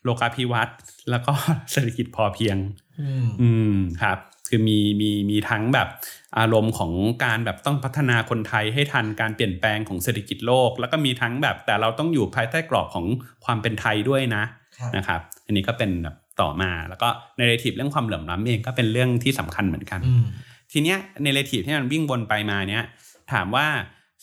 [0.03, 0.77] โลกาภิวัตน์
[1.09, 1.33] แล้วก็
[1.71, 2.57] เศรษฐกิจพอเพียง
[3.01, 4.17] อืมอืมครับ
[4.49, 5.87] คือมีมีมีทั้งแบบ
[6.39, 6.91] อารมณ์ของ
[7.23, 13.05] การแบบต้องพัฒนาคนไทยให้ทันการเปลี่ยนแปลงของเศรษฐกิจโลก แล้วก็มีทั้งแบบแต่เราต้องอยู่ภายใต้กรอบของ
[13.45, 14.43] ความเป็นไทยด้วยนะ
[14.79, 20.25] ครับนะครับ อันนี้ก็เป็นแบบต่อมาแล้วก็ในเรทีฟเรื่องความเหลื่อมล้ำเองก็เป็นเรื่องที่สำคัญเหมือนกันอืม
[20.71, 22.83] ทีเนี้ยในเรทีฟที่มันวิ่งวนไปมาเนี้ย
[23.33, 23.67] ถามว่า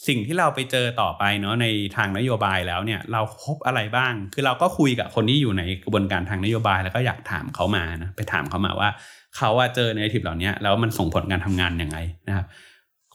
[0.07, 8.91] สิ่งที่เราไปเจอต่อไปเนาะในทางนโยบายแล้วเนี่ยเราพบอะไรบ้าง คือเราก็คุยกับคนที่อยู่ในกระบวนการทางนโยบายแล้วก็อยากถามเขามานะไปถามเขามาว่า
[9.37, 11.99] เขาว่าเจอ narrative เหล่านี้แล้วมันส่งผลการทำงานยังไง
[12.29, 12.47] นะครับ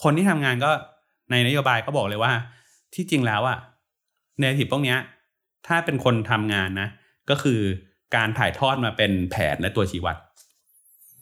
[0.04, 0.72] คนที่ทำงานก็
[1.32, 2.32] ในนโยบายก็บอกเลยว่า
[2.96, 3.58] ที่จริงแล้วอะ
[4.40, 5.00] narrative พวกเนี้ย
[5.68, 6.90] ถ้าเป็นคนทำงานนะ
[7.30, 7.60] ก็คือ
[8.16, 10.18] การถ่ายทอดมาเป็นแผนและตัวชี้วัด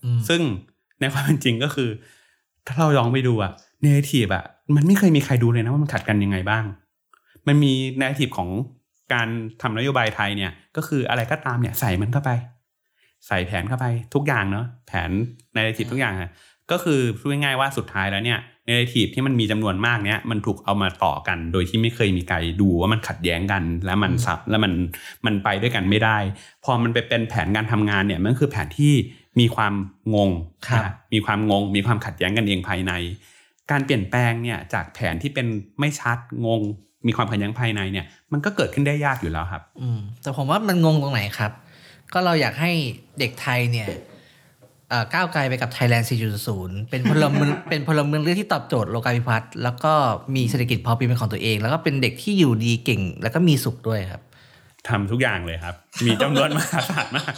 [0.03, 0.41] อืมซึ่ง
[0.99, 1.89] ในความเป็นจริงก็คือ
[2.68, 3.51] ถ้าเราลองไปดูอะ
[3.82, 4.45] narrative อะ
[4.76, 6.64] มันไม่เคยมีใครดูเลยนะว่ามันขัดกันยังไงบ้าง
[7.47, 8.49] มันมี narrative ของ
[9.14, 9.28] การ
[9.61, 12.32] ทำนโยบายไทยเนี่ย ก็คืออะไรก็ตามเนี่ยใส่มันเข้าไป
[13.28, 15.09] ใส่แผนเข้าไปทุกอย่างเนาะแผน
[15.53, 16.32] ใน narrative ทุกอย่างอะ
[16.72, 24.74] ก็คือพูดง่ายๆว่าสุดท้ายแล้วเนี่ย narrative ที่มันมีจำนวนมากเนี่ยมันถูกเอามาต่อกัน โดยที่ไม่เคยมีใครดูว่ามันขัดแย้งกัน แล้วมันสับแล้วมัน
[25.26, 26.18] มันไปด้วยกันไม่ได้
[26.64, 28.93] พอมันไปเป็นแผนการทำงานเนี่ยมันคือแผนที่
[29.39, 29.74] มีความ
[30.16, 30.32] งง
[30.68, 32.93] ครับนะมีความงง มีความขัดแย้งกันเองภายใน
[33.72, 35.47] การเปลี่ยนแปลงเนี่ยจากแผนที่เป็น
[35.80, 36.61] ไม่ชัดงง
[37.07, 41.51] มีความขัดแย้งภายในเนี่ย มันก็เกิดขึ้นได้ยากอยู่แล้วครับ อืมแต่ผมว่ามันงงตรงไหนครับ
[42.14, 42.72] ก็เราอยากให้
[43.20, 43.88] เด็กไทยเนี่ย
[45.14, 46.05] ก้าวไกลไปกับ Thailand
[46.47, 49.93] 4.0 เป็นพลเมืองเป็นพลเมืองเรื่องที่ตอบโจทย์โลกาภิพัฒน์แล้วก็
[50.36, 54.22] มีเศรษฐกิจพอเพียงเป็นของตัวเอง แล้วก็เป็นเด็กที่อยู่ดีเก่ง แล้วก็มีสุขด้วยครับ
[54.90, 55.76] ทำทุกอย่างเลยครับ
[56.06, 57.34] มีจำนวนมหาศาลมาก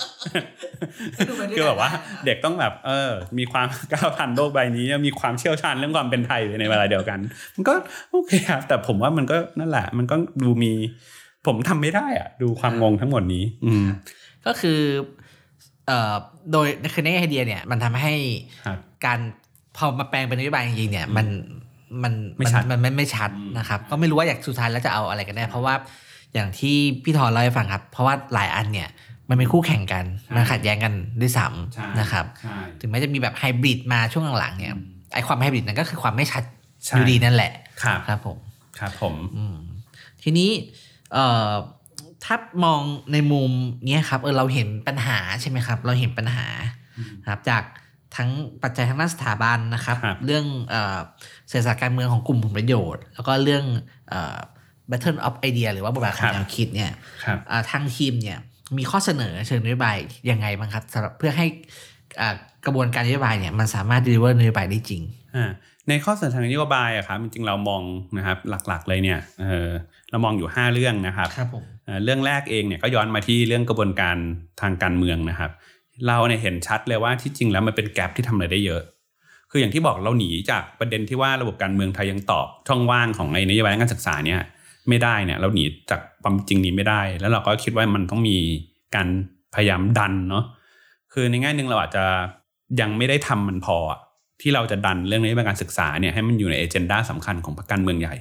[1.55, 1.89] คือแบบว่า
[2.25, 7.19] เด็กต้องแบบ เออ มีความก้าวผ่านโลกใบนี้มีความเชี่ยวชาญเรื่องความเป็นไทยอยู่ในเวลาเดียวกัน
[7.55, 7.73] มันก็
[8.11, 10.73] โอเคครับแต่ผมว่ามันก็นั่นแหละ มันก็ดูมี
[11.45, 13.85] ผมทำไม่ได้อะดูความงงทั้งหมดนี้ อืม
[14.45, 14.79] ก็คือ
[15.87, 16.13] เอ่อ
[16.51, 18.13] โดยคือในไอเดียเนี่ย มันทำให้
[18.65, 19.19] ครับการ
[19.77, 21.27] พอมาแปลงเป็นนโยบายจริงๆเนี่ย มัน
[22.03, 25.73] มันไม่ชัดมันมันไม่ชัดนะครับ ก็ไม่รู้ว่าอยากสุดท้ายแล้วจะเอาอะไรกันแน่เพราะว่า
[26.35, 28.89] อย่างที่พี่ทอนเล่าให้ฟังครับ เพราะว่าหลายอันเนี่ย
[29.29, 30.05] มันเป็นคู่แข่งกัน
[30.35, 34.75] มันขัดแย้งกันด้วยซ้ำนะครับใช่ถึงแม้จะมีแบบไฮบริดมาช่วงหลังๆเนี่ย
[35.13, 36.43] ไอความไฮบริดนั้นก็คือความไม่ชัด
[36.85, 37.51] ใช่อยู่ดีนั่นแหละ
[37.83, 38.37] ครับครับผม
[38.79, 39.55] ครับผมอืม
[40.23, 40.49] ทีนี้
[41.13, 41.51] เอ่อ
[42.23, 42.81] ถ้ามอง
[43.11, 43.51] ในมุม
[43.85, 46.47] เนี้ยครับเออเราเห็นปัญหาใช่ไหมครับ เราเห็นปัญหา
[47.27, 47.63] ครับจาก
[48.15, 48.29] ทั้ง
[48.63, 50.97] ปัจจัยทางด้านสถาบันนะครับครับเรื่องเอ่อ
[51.49, 53.63] เศรษฐศาสตร์การเมืองของกลุ่มผลประโยชน์ แล้วก็เรื่อง
[54.09, 54.37] เอ่อ
[54.91, 56.91] battle of idea หรือว่าบทบาทของแนวคิดเนี่ย
[57.23, 58.37] ครับอ่าทางทีมเนี่ย
[58.77, 59.97] มีข้อเสนอเชิงนโยบาย
[60.31, 61.45] ยังไงบ้างครับสำหรับเพื่อให้
[62.21, 65.01] อ่ากระบวนการนโยบายเนี่ยมันสามารถ deliver นโยบายได้จริง
[65.35, 65.49] อ่า
[65.89, 67.81] ในข้อเสนอทางนโยบายอะครับจริงๆเรามอง
[68.17, 69.69] นะครับหลักๆเลยเนี่ยเออ
[70.09, 74.17] เรามองอยู่ 5 เรื่องนะครับครับผมเอ่อเรื่องแรกเองเนี่ยก็ย้อนมาที่เรื่องกระบวนการ
[74.61, 75.51] ทางการเมืองนะครับ
[76.07, 78.81] เราเนี่ยเห็นชัดเลยว่าที่จริงแล้วมันเป็นแกลบที่ทำอะไรได้เยอะ
[79.51, 84.39] คืออย่างที่บอกเราหนีจากประเด็นที่ว่าระบบการเมืองไทยยังตอบช่องว่างของไอ้นโยบายด้านการศึกษาเนี่ย
[84.89, 88.37] ไม่ได้เนี่ย เราหนีจากความจริงนี้ไม่ได้ แล้วเราก็คิดว่ามันต้องมี
[88.95, 89.07] การ
[89.55, 90.43] พยายามดันเนาะ
[91.13, 92.05] คือในแง่หนึ่งเราอาจจะ
[92.81, 93.99] ยังไม่ได้ทำมันพออะ
[94.41, 98.15] ที่เราจะดันเรื่องนโยบายการศึกษาเนี่ยให้มันอยู่ในเอเจนดาสำคัญของพรรคการเมืองใหญ่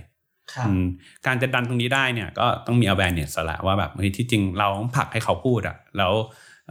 [0.53, 0.85] ครับอืม
[1.27, 6.13] การจะดันตรงนี้ได้เนี่ยก็ต้องมี awareness แหละว่าแบบเฮ้ยที่จริงเราต้องผลักให้เขาพูดอะแล้ว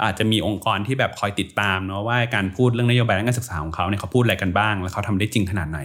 [0.03, 5.79] อาจจะมีองค์กรที่แบบคอยติดตามเนาะว่าการพูดเรื่องนโยบายด้านการศึกษาของเขาเนี่ยเขาพูดอะไรกันบ้าง แล้วเขาทำได้จริงขนาดไหน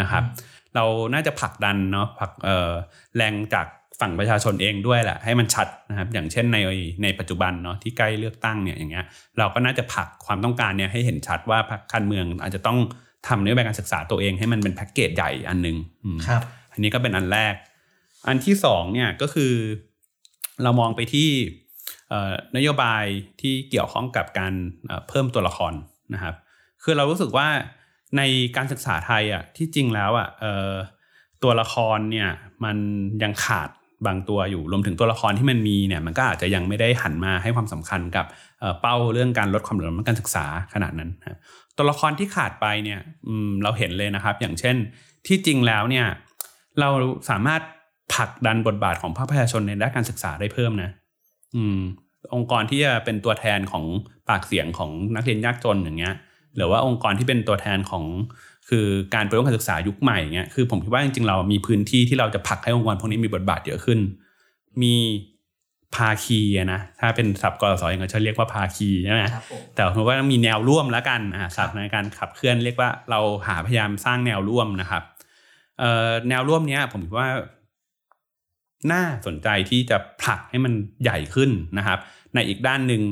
[0.00, 0.22] นะครับ
[0.74, 2.70] เราน่าจะผลักดันเนาะผลักเอ่อ
[3.16, 3.66] แรงจาก
[4.00, 6.58] ฝั่งประชาชนเองด้วยแหละให้มันชัดนะครับอย่างเช่นใน
[7.02, 9.04] ในปัจจุบันเนาะที่ใกล้เลือกตั้งเนี่ยอย่างเงี้ย
[9.38, 12.78] เราก็น่าจะผลักความต้องการเนี่ยให้เห็นชัดว่าพรรคการเมืองอาจจะต้อง
[13.28, 17.54] ทำนโยบายการศึกษาตัวเองให้มันเป็นแพ็กเกจใหญ่อันหนึ่งอืมครับ อันนี้ก็เป็นอันแรก
[18.26, 19.52] อันที่สองเนี่ยก็คือ
[20.62, 21.28] เรามองไปที่
[22.08, 23.04] เอ่อนโยบาย
[23.40, 24.52] ที่เกี่ยวข้องกับการ
[24.86, 25.72] เอ่อเพิ่มตัวละคร
[26.14, 26.34] นะครับ
[26.82, 27.48] คือเรารู้สึกว่า
[28.16, 28.22] ใน
[28.56, 30.72] การศึกษาไทยอะที่จริงแล้วอะออ
[31.42, 32.28] ตัวละครเนี่ย
[32.64, 32.76] มัน
[33.22, 33.70] ยังขาด
[34.06, 38.26] บางตัวอยู่รวมถึงตัวละครที่มันมีเนี่ยมันก็อาจจะยังไม่ได้หันมาให้ความสำคัญกับ
[38.60, 41.38] เเป้าเรื่องการลดความเหลื่อมล้ำการศึกษาขนาดนั้นนะครับ
[41.76, 43.00] ตัวละครที่ขาดไปเนี่ย
[43.62, 44.76] เราเห็นเลยนะครับ อย่างเช่น
[45.26, 46.06] ที่จริงแล้วเนี่ย
[46.80, 46.88] เรา
[47.30, 47.62] สามารถ
[48.14, 50.90] ผลักดันบทบาทของภาคประชาชนในด้านการศึกษาได้เพิ่มนะ
[51.56, 51.80] อืม
[52.34, 53.84] องค์กรที่จะเป็นตัวแทนของ
[54.28, 56.14] ปากเสียงของนักเรียนยากจนอย่างเงี้ย
[56.56, 58.04] หรือว่าองค์กรที่เป็นตัวแทนของ
[58.68, 63.98] คือการปฏิรูปการศึกษายุคใหม่เงี้ยคือผมคิดว่าจริงๆเรามีพื้นที่ที่เราจะผลักให้องค์กรพวกนี้มีบทบาทเยอะขึ้น
[64.82, 64.94] มี
[65.94, 75.02] ภาคีอะนะถ้าเป็นศัพท์กรสอย่างเขาจะเรียกว่าภาคีใช่ไหมครับผมแต่ผมว่ามีแนวร่วมแล้วกันอ่าศัพท์ในการขับเคลื่อนเรียกว่าเราหาพยายามสร้างแนวร่วมนะครับ
[75.78, 77.30] เอ่อแนวร่วมเนี้ยผมคิดว่า
[78.92, 81.98] น่าสนใจที่จะผลักให้มันใหญ่ขึ้นนะครับ
[82.34, 83.02] ในอีกด้านหนึ่ง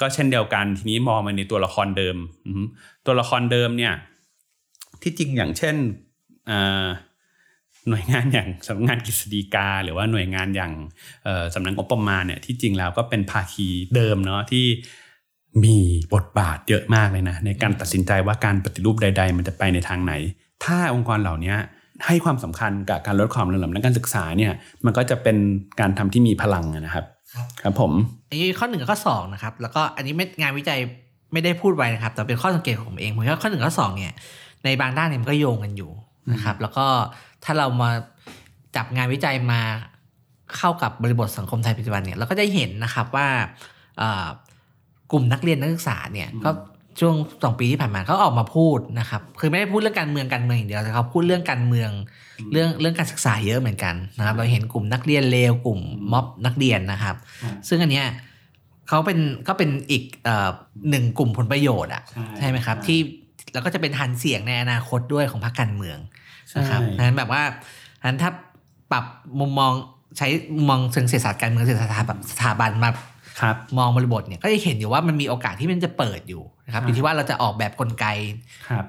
[0.00, 2.62] ก็เช่นเดียวกันทีนี้มองมาในตัวละครเดิมอือฮึ
[3.06, 3.94] ตัวละครเดิมเนี่ย
[5.02, 5.76] ที่จริงอย่างเช่น
[6.50, 6.86] อ่า
[7.88, 10.72] หน่วยงานอย่างสำนักงานกฤษฎีกา หรือว่าหน่วยงานอย่าง
[11.24, 14.66] เอ่อสำนักงบประมาณเนี่ยที่จริงแล้วก็เป็นภาคีเดิมเนาะที่
[15.64, 15.76] มี
[16.14, 20.12] บทบาทเยอะมากเลยนะ ในการตัดสินใจว่าการปฏิรูปใด ๆ มันจะไปในทางไหน
[20.64, 21.54] ถ้าองค์กรเหล่านี้
[22.06, 24.52] ให้ความสำคัญกับการลดความเหลื่อมล้ำในการศึกษาเนี่ย
[24.84, 25.36] มันก็จะเป็น
[25.80, 27.92] การทำที่มีพลังอะนะครับ ครับครับผม
[28.28, 30.78] อันนี้ข้อหนึ่งกับข้อสองนะครับ แล้วก็อันนี้ไม่งานวิจัย
[31.32, 34.16] ไม่ได้พูดไว้นะครับ แต่เป็นข้อสังเกตของผมเองผมคิดว่าข้อหนึ่งข้อสองเนี่ย
[34.64, 35.90] ในบางด้านเนี่ยมันก็โยงกันอยู่
[36.32, 36.86] นะครับ แล้วก็
[37.44, 37.90] ถ้าเรามา
[38.76, 39.60] จับงานวิจัยมา
[40.56, 43.28] เข้ากับบริบทสังคมไทยปัจจุบันเนี่ยเราก็จะเห็นนะครับว่า
[45.12, 46.50] กลุ่มนักเรียนนักศึกษาเนี่ยก็
[47.00, 51.90] ช่วงสองปีที่ผ่านมาเขาออกมาพูดนะครับ คือไม่ได้พูดเรื่องการเมืองการเมืองอย่างเดียวแต่เขาพูดเรื่องการเมือง
[52.52, 55.80] เรื่องเรื่องการศึกษาเยอะเหมือนกันนะครับ เราเห็นกลุ่มนักเรียนเลวกลุ่ม
[56.12, 57.16] ม็อบนักเรียนนะครับ
[57.68, 58.06] ซึ่งอันเนี้ย
[58.88, 59.18] เขาเป็น
[59.48, 60.48] ก็เป็นอีกเอ่อ
[60.90, 62.98] หนึ่งกลุ่มผลประโยชน์อะใช่ใช่ไหมครับใช่ที่
[63.52, 65.98] แล้วก็จะเป็นทันเสียงในอนาคตด้วยของพรรคการเมือง
[66.48, 67.42] ใช่นะครับดังนั้นแบบว่า
[68.00, 68.30] ดังนั้นถ้า
[68.92, 69.04] ปรับ
[69.40, 69.72] มุมมอง
[70.18, 72.90] ใช้มุมมองเชิงเศรษฐศาสตร์การเมืองเศรษฐศาสตร์แบบสถาบันมา
[73.40, 78.06] ครับมองบริบทเนี่ยก็จะเห็นอยู่ว่ามันมีโอกาสที่มันจะเปิดอยู่นะครับใช่อยู่ที่ว่าเราจะออกแบบกลไก
[78.68, 78.84] ครับ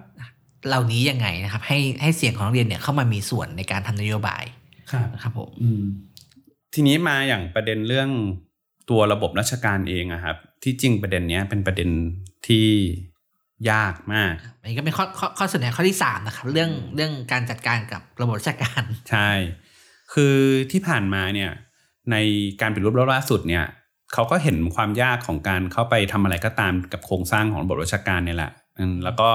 [0.68, 4.44] เหล่านี้ยังไงนะครับ ให้ให้เสียงของนักเรียนเนี่ยเข้ามามีส่วนในการทำนโยบาย
[4.92, 5.84] ครับนะครับผมอืม
[6.74, 8.10] ทีนี้มาอย่างประเด็นเรื่อง
[8.90, 11.90] ตัวระบบราชการเองอะครับ ที่จริงประเด็นเนี้ยเป็นประเด็น
[12.48, 12.68] ที่
[13.72, 19.30] ยากมากอันนี้ก็เป็นข้อข้อข้อเสนอข้อที่สามนะครับ เรื่องเรื่องการจัดการกับระบบราชการ ใช่
[20.14, 20.36] คือ
[20.72, 21.52] ที่ผ่านมาเนี่ย
[22.12, 22.16] ใน
[22.62, 23.66] การปฏิรูปรอบล่าสุดเนี่ย
[24.14, 29.30] เขาก็เห็นความยากของการเข้าไปทำอะไรก็ตามกับโครงสร้างของระบบราชการเนี่ยแหละอืมแล้วก็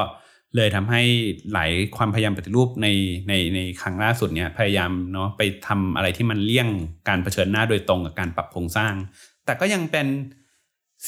[0.57, 1.03] เลยทำให้
[1.53, 2.89] หลายความพยายามปฏิรูปใน
[3.29, 6.69] ในในครั้งล่าสุดเนี่ยพยายามเนาะไปทำอะไรที่มันเลี่ยง
[7.09, 8.95] การเผชิญหน้าโดยตรงกับการปรับโครงสร้าง
[9.47, 10.07] แต่ก็ยังเป็น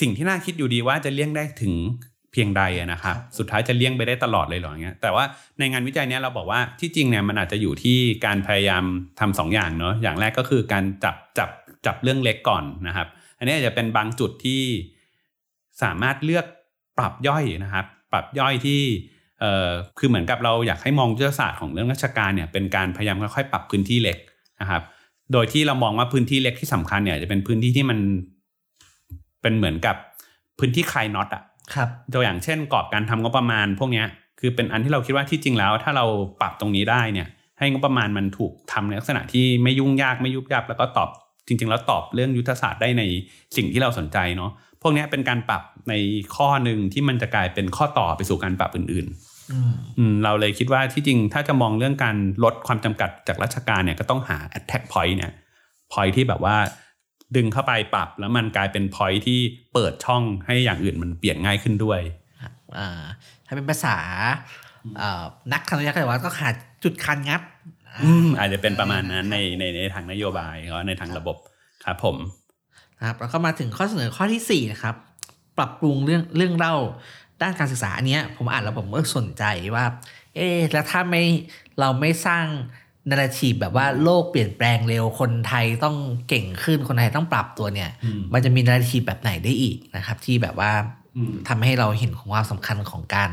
[0.00, 1.74] สิ่งที่น่าคิดอยู่ดีว่าจะเลี่ยงได้ถึง
[2.32, 5.24] เพียงใดอะนะครับ สุดท้ายจะเลี่ยงไปได้ตลอดเลยเหรออย่างเงี้ยแต่ว่า
[5.58, 8.84] ในงานวิจัยเนี้ยเราบอกว่าที่จริงเนี่ยมันอาจจะอยู่ที่การพยายาม
[9.20, 11.50] ทำสองอย่างเนาะอย่างแรกก็คือการจับจับ
[11.86, 13.08] จับเรื่องเล็กก่อนนะครับ
[13.38, 14.62] อันนี้อาจจะเป็นบางจุดที่
[15.82, 16.46] สามารถเลือก
[16.98, 18.80] ปรับย่อยนะครับ ปรับย่อยที่
[19.40, 24.18] เอ่อคือเหมือนกับเราอยากให้มองยุทธศาสตร์ของเรื่องราชการเนี่ยเป็นการพยายามค่อยๆปรับพื้นที่เล็ก
[24.60, 24.82] นะครับ
[25.32, 27.98] โดยที่เรามองว่าพื้นที่เล็กที่สำคัญเนี่ยจะเป็นพื้นที่ที่มัน
[29.42, 29.96] เป็นเหมือนกับ
[30.58, 31.42] พื้นที่คลายน็อตอะ
[31.74, 34.06] ครับตัวอย่างเช่นกรอบการทำงบประมาณ พวกเนี้ย
[34.40, 36.04] คือเป็นอันที่เราคิดว่าที่จริงแล้ว ถ้าเรา
[36.40, 37.28] ปรับตรงนี้ได้เนี่ย
[37.58, 41.08] ให้งบประมาณมันถูกทำในลักษณะที่ไม่ยุ่งยากไม่ยุบยับแล้วก็ตอบ
[41.46, 43.02] จริง ๆ แล้วตอบเรื่องยุทธศาสตร์ได้ใน
[43.56, 44.50] สิ่งที่เราสนใจเนาะ
[44.82, 45.94] พวกเนี้ยเป็นการปรับใน
[46.36, 55.32] ข้อหนึ่งที่มันจะกลายเป็นข้อต่อไปสู่การปรับอื่นๆอืมอืมเราเลยคิดว่าที่จริงถ้าจะมองเรื่องการลดความจำกัดจากราชการเนี่ยก็ต้องหา attack point เนี่ย
[55.92, 56.56] point ที่แบบว่า
[57.36, 59.40] ดึงเข้าไปปรับแล้วมันกลายเป็น point ที่
[59.72, 62.00] เปิดช่องให้อย่างอื่นมันเปลี่ยนง่ายขึ้นด้วย
[62.78, 63.02] อ่า
[63.46, 63.96] ถ้าเป็นภาษา
[64.98, 67.40] เอ่อนักทางวิทยาการว่าก็ขาดจุดคันงัด
[68.04, 71.36] อืมอาจจะเป็นประมาณนั้นในในในทางนโยบายหรือว่าในทางระบบ
[71.84, 72.16] ครับผม
[72.98, 74.94] นะครับแล้วก็มาถึงข้อเสนอข้อที่สี่นะครับ
[75.58, 76.76] ปรับปรุงเรื่องเรื่องเล่า
[77.42, 79.84] ด้านการศึกษาอันเนี้ยผมอ่านแล้วผมก็สนใจว่า
[80.36, 81.22] เอ๊ะแล้วถ้าไม่
[81.80, 82.46] เราไม่สร้าง
[83.10, 85.96] นาราทีฟแบบว่าโลกเปลี่ยนแปลงเร็วคนไทยต้อง
[86.28, 90.72] เก่งขึ้นคนไทยต้องปรับตัวเนี่ยอืมมันจะมีนาราทีฟแบบไหนได้อีกนะครับ ที่แบบว่า
[91.16, 93.30] อืมทำให้เราเห็นของความสำคัญของการ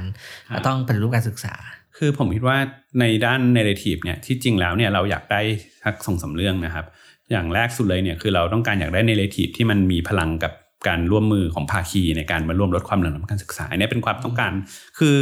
[0.50, 1.54] ครับต้องปฏิรูปการศึกษา
[1.98, 2.58] คือผมคิดว่า
[3.00, 5.42] ในด้าน narrative เนี่ยที่จริงแล้วเนี่ยเราอยากได้
[5.84, 6.86] ทักสองสามเรื่องนะครับ
[7.32, 10.54] อย่างแรกสุดเลยเนี่ยคือเราต้องการอยากได้ narrative ที่มันมีพลังกับ
[10.88, 14.52] การร่วมมือของภาคีในการมาร่วมลดความเหลื่อมล้ำการศึกษาอันนี้เป็นความต้องการ
[15.00, 15.18] คือ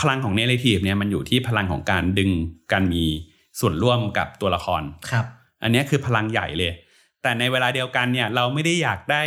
[0.00, 2.30] พลังของ narrative เนี่ยมันอยู่ที่พลังของการดึง
[2.72, 3.04] การมี
[3.60, 5.26] ส่วนร่วมกับตัวละครครับ
[5.62, 6.72] อันนี้คือพลังใหญ่เลย
[7.22, 9.22] แต่ในเวลาเดียวกันเนี่ยเราไม่ได้อยากได้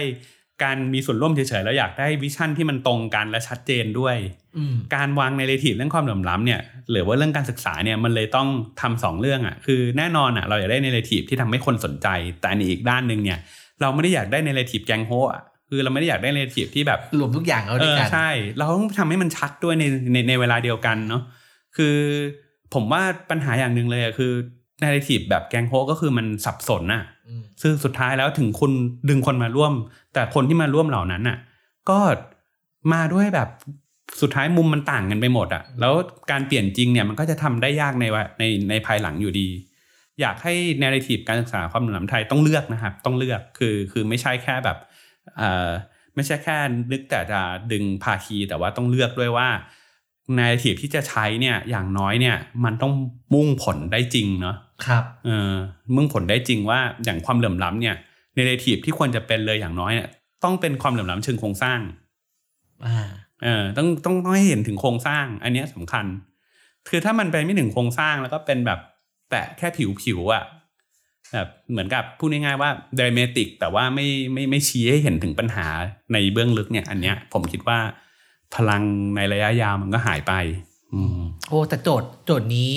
[0.64, 4.16] การมีส่วนร่วมเฉยๆเราอยากได้วิชั่นที่มันตรงกันและชัดเจนด้วย
[4.58, 8.48] อืมการวางในเรทีฟเรื่องความเหลื่อมล้ำเนี่ยหรือว่าเรื่องการศึกษาเนี่ยมันเลยต้อง
[8.82, 12.08] ทำสองเรื่องอะคือแน่นอนอะเราอยากได้ในเรทีฟที่ทำให้คนสนใจ
[12.42, 13.40] แต่ในอีกด้านหนึ่งเนี่ย
[13.82, 19.84] เราไม่ได้อยากได้ในเรทีฟแกงโฮอะคือเราไม่ได้อยากได้ในเรทีฟที่แบบรวมทุกอย่างเอาเอด้วยอกันใช่ เราต้องทำให้มันชัดด้วยใน
[20.14, 21.24] ในในเวลาเดียวกันเนาะ
[21.78, 21.96] คือ
[22.74, 24.32] ผมว่าปัญหาอย่างหนึ่งเลยอะคือ
[24.82, 27.17] ในเรทีฟแบบแกงโฮก็คือมันสับสนน่ะอืม
[27.62, 28.72] ซึ่งสุดท้ายแล้วถึงคุณ
[29.10, 29.74] ดึงคนมาร่วม
[30.14, 31.38] แต่คนที่มาร่วมเหล่านั้นน่ะ
[31.90, 32.00] ก็
[32.94, 33.50] มาด้วยแบบ
[34.22, 35.94] สุดท้ายมุมมันต่างกันไปหมดอะแล้ว
[36.32, 39.48] การเปลี่ยนจริงเนี่ยมันก็จะทำได้ยากในวะในในภายหลังอยู่ดี
[40.22, 44.78] อยากให้ narrative การศึกษาความหลื่อมล้ำไทยต้องเลือกนะครับ ต้องเลือกคือคือไม่ใช่แค่แบบ
[45.38, 45.70] เอ่อ
[46.16, 46.58] ไม่ใช่แค่
[46.92, 49.50] นึกแต่จะดึงภาคีแต่ว่าต้องเลือกด้วยว่า
[50.38, 52.94] narrative ที่จะใช้เนี่ยอย่างน้อยเนี่ยมันต้อง
[53.34, 55.54] มุ่งผลได้จริงเนาะ ครับเออ
[55.96, 57.96] มุ่งผลได้จริงว่าอย่างความเหลื่อมล้ำเนี่ย
[58.38, 60.10] narrative ที่ควรจะเป็นเลยอย่างน้อยเนี่ย
[60.44, 61.80] ต้องเป็นความเหลื่อมล้ำเชิงโครงสร้าง
[62.86, 62.98] อ่า
[63.44, 66.06] เออต้องต้องต้องให้เห็นถึงโครงสร้าง อันเนี้ยสำคัญ
[66.90, 68.80] คือถ้ามันไปไม่ถึงโครงสร้างแล้วก็เป็นแบบ
[69.30, 70.44] แตะแค่ผิวผิวๆอะ
[71.34, 75.68] แบบเหมือนกับพูดง่ายๆว่าดราเมติกแต่ว่าไม่ไม่ไม่ชี้ให้เห็นถึงปัญหา
[76.14, 77.80] ในเบื้องลึกเนี่ย อันเนี้ย ผมคิดว่า
[78.56, 78.84] พลัง
[79.16, 80.34] ในระยะยาวมันก็หายไป
[80.94, 81.20] อืม
[81.50, 82.72] โอ้แต่โจทย์โจทย์นี้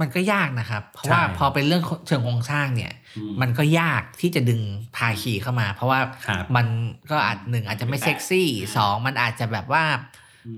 [0.00, 2.92] มันก็ยากนะครับ เพราะว่าใช่พอเป็นเรื่องเชิงโครงสร้างเนี่ย
[3.40, 4.60] มันก็ยากที่จะดึง
[4.96, 6.66] ภาคีเข้ามา เพราะว่าครับมัน
[7.10, 9.84] ก็อาจหนึ่งอาจจะไม่เซ็กซี่สองมันอาจจะแบบว่า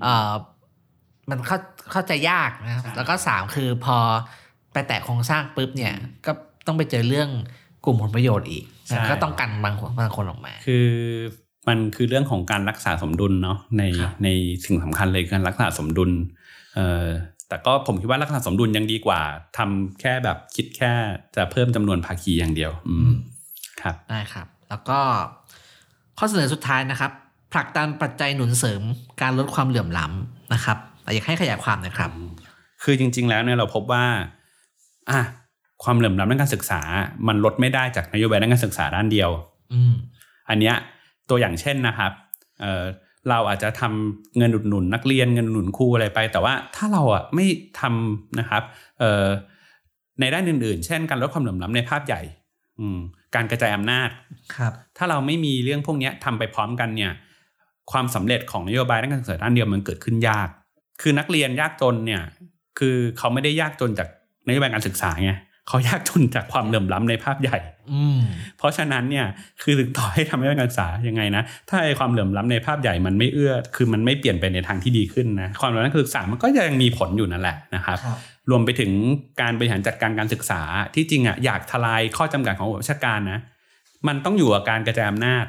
[0.03, 0.31] เออ
[1.29, 1.57] มันเข้า
[1.91, 3.97] เข้าใจยากนะครับใช่แล้วก็สามคือพอ
[4.73, 5.93] ไปแตะโครงสร้างปุ๊บเนี่ย
[6.25, 6.31] ก็
[6.67, 7.29] ต้องไปเจอเรื่อง
[7.85, 8.63] กลุ่มผลประโยชน์อีก
[9.09, 10.87] ก็ต้องกันบางคนบางคนออกมา คือ
[11.67, 14.29] มันคือเรื่องของการรักษาสมดุลเนาะในครับใน
[14.65, 16.11] สิ่งสำคัญเลยการรักษาสมดุล
[16.75, 17.05] เอ่อ
[17.51, 19.21] แต่ก็ผมคิดว่ารักษาสมดุลยังดีกว่า
[19.57, 20.91] ทำแค่แบบคิดแค่
[21.35, 23.13] จะเพิ่มจำนวนภาคีอย่างเดียว อืม
[23.81, 24.99] ครับได้ครับ แล้วก็
[26.17, 27.11] ข้อเสนอสุดท้ายนะครับ
[27.53, 28.81] ผลักดันปัจจัยหนุนเสริม
[29.21, 32.11] การลดความเหลื่อมล้ำนะครับแต่อยากให้ขยายความหนะครับ
[32.83, 34.05] คือจริง ๆ แล้วเนี่ยเราพบว่า
[35.11, 35.21] อะ
[35.83, 36.81] ความเหลื่อมล้ำด้านการศึกษา
[37.27, 39.29] มันลดไม่ได้จากนโยบายด้านการศึกษาด้านเดียว
[39.73, 39.93] อืม
[40.49, 40.75] อันเนี้ย
[41.29, 42.11] ตัวอย่างเช่นนะครับ
[42.61, 42.83] เอ่อ
[43.29, 47.45] เราอาจจะทำเงินอุดหนุนนักเรียนเงินอุดหนุนครูอะไรไป แต่ว่าถ้าเราอะไม่
[47.79, 48.63] ทำนะครับ
[48.99, 49.27] เอ่อ
[50.19, 52.21] ในด้านอื่นๆ เช่นการลดความเหลื่อมล้ำในภาพใหญ่
[52.79, 52.99] อืม
[53.35, 54.09] การกระจายอำนาจ
[54.55, 57.11] ครับ ถ้าเราไม่มีเรื่องพวกเนี้ยทำไปพร้อมกันเนี่ย
[57.91, 60.49] ความสำเร็จของนโยบายด้านการศึกษาด้านเดียวมันเกิดขึ้นยาก
[61.01, 62.21] คือนักเรียนยากจนเนี่ย
[62.79, 64.07] คือเขาไม่ได้ยากจนจาก
[64.47, 65.33] นโยบายการศึกษาไง
[65.67, 67.57] เขายากจนจากความเหลื่อมล้ำในภาพใหญ่
[67.91, 68.19] อืม
[68.57, 69.25] เพราะฉะนั้นเนี่ย
[69.61, 78.17] คือถึงต่อให้ทำให้การศึกษายังไงนะถ้าไอ้ความเหลื่อมล้ำในภาพใหญ่มันไม่เอื้อ คือมันไม่เปลี่ยนไปในทางที่ดีขึ้นนะความเหลื่อมล้ำในการศึกษามันก็ยังมีผลอยู่นั่นแหละนะครับครับ
[78.49, 78.91] รวมไปถึง
[79.41, 80.61] การบริหารจัดการการศึกษา
[80.95, 83.39] ที่จริงอะอยากทลายข้อจำกัดของระบบราชการนะ
[84.07, 85.45] มันต้องอยู่กับการกระจายอำนาจ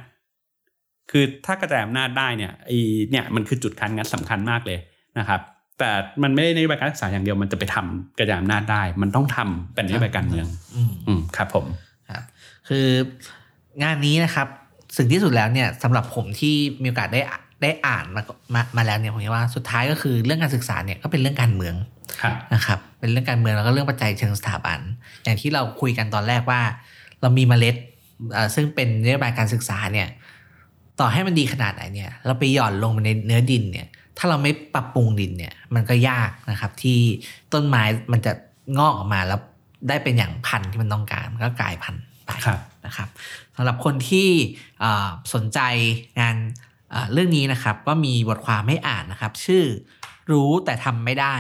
[1.11, 2.71] คือถ้ากระจายอำนาจได้เนี่ยไอ
[3.11, 4.79] เนี่ยมันคือจุดคันงัดสำคัญมากเลย
[5.19, 5.41] นะครับ
[5.83, 11.66] แต่มันไม่ได้นโยบายการศึกษาอย่างเดียวมันจะไปทำกระจายอำนาจได้ มันต้องทำเป็นนโยบายการเมืองอืมอืมครับ ผม
[12.11, 12.22] ครับ
[12.68, 12.87] คือ
[13.83, 14.47] งานนี้นะครับ
[14.97, 18.22] สิ่งที่สุดแล้วเนี่ยสำหรับผมที่มีโอกาสได้อะได้อ่านมา
[18.55, 21.74] มามาแล้วเนี่ยผมคิดว่าสุดท้ายก็คือเรื่องการศึกษาเนี่ยก็เป็นเรื่องการเมือง
[22.22, 24.78] ครับนะครับ เป็นเรื่องการเมืองแล้วก็เรื่องปัจจัยเชิงสถาบัน
[25.24, 26.61] อย่างที่เราคุยกันตอนแรกว่า
[27.20, 27.76] เรามีเมล็ด
[28.33, 30.09] เอ่อซึ่งเป็นนโยบายการศึกษาเนี่ย
[31.01, 33.89] ต่อให้มันดีขนาดไหนเนี่ย เราไปหย่อนลงไปในเนื้อดินเนี่ย
[34.19, 37.01] ถ้าเราไม่ปรับปรุงดินเนี่ยมันก็ยากนะครับ ที่
[37.53, 37.83] ต้นไม้
[38.13, 38.33] มันจะ
[38.79, 39.41] งอกออกมาแล้ว
[39.89, 43.09] ได้เป็นอย่างพันธุ์ที่มันต้องการมันก็กลายพันธุ์ไปครับนะครับ
[43.57, 44.29] สำหรับคนที่
[44.81, 45.61] เอ่อสนใจ
[46.21, 46.37] งาน
[46.91, 49.65] เอ่อเรื่องนี้นะครับ ก็มีบทความให้อ่านนะครับ ชื่อ
[50.31, 51.37] รู้แต่ทำไม่ได้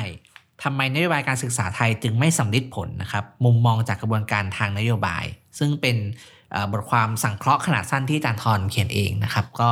[0.62, 5.24] ทำไมนโยบายการศึกษาไทยจึงไม่สำลิดผลนะครับ มุมมองจากกระบวนการทางนโยบาย
[5.58, 5.96] ซึ่งเป็น
[6.52, 9.70] เอ่อบทความสังเคราะห์ขนาดสั้นที่อาจารย์ทรเขียนเองนะครับ ก็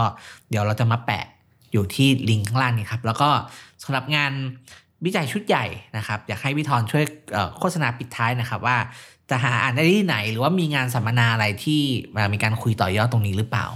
[0.51, 1.25] เดี๋ยวเราจะมาแปะ
[1.73, 3.31] อยู่ที่ลิงก์ข้างล่างนี้ครับแล้วก็
[3.83, 4.33] สำหรับงาน
[5.05, 5.65] วิจัยชุดใหญ่
[5.97, 8.77] นะครับ อยากให้พี่ทรช่วยเอ่อโฆษณาปิดท้ายนะครับ ว่า
[9.31, 11.81] จะหาอ่านได้ที่ไหน หรือว่ามีงานสัมมนาอะไรที่
[12.17, 13.67] มามีการคุยต่อยอดตรงนี้หรือเปล่า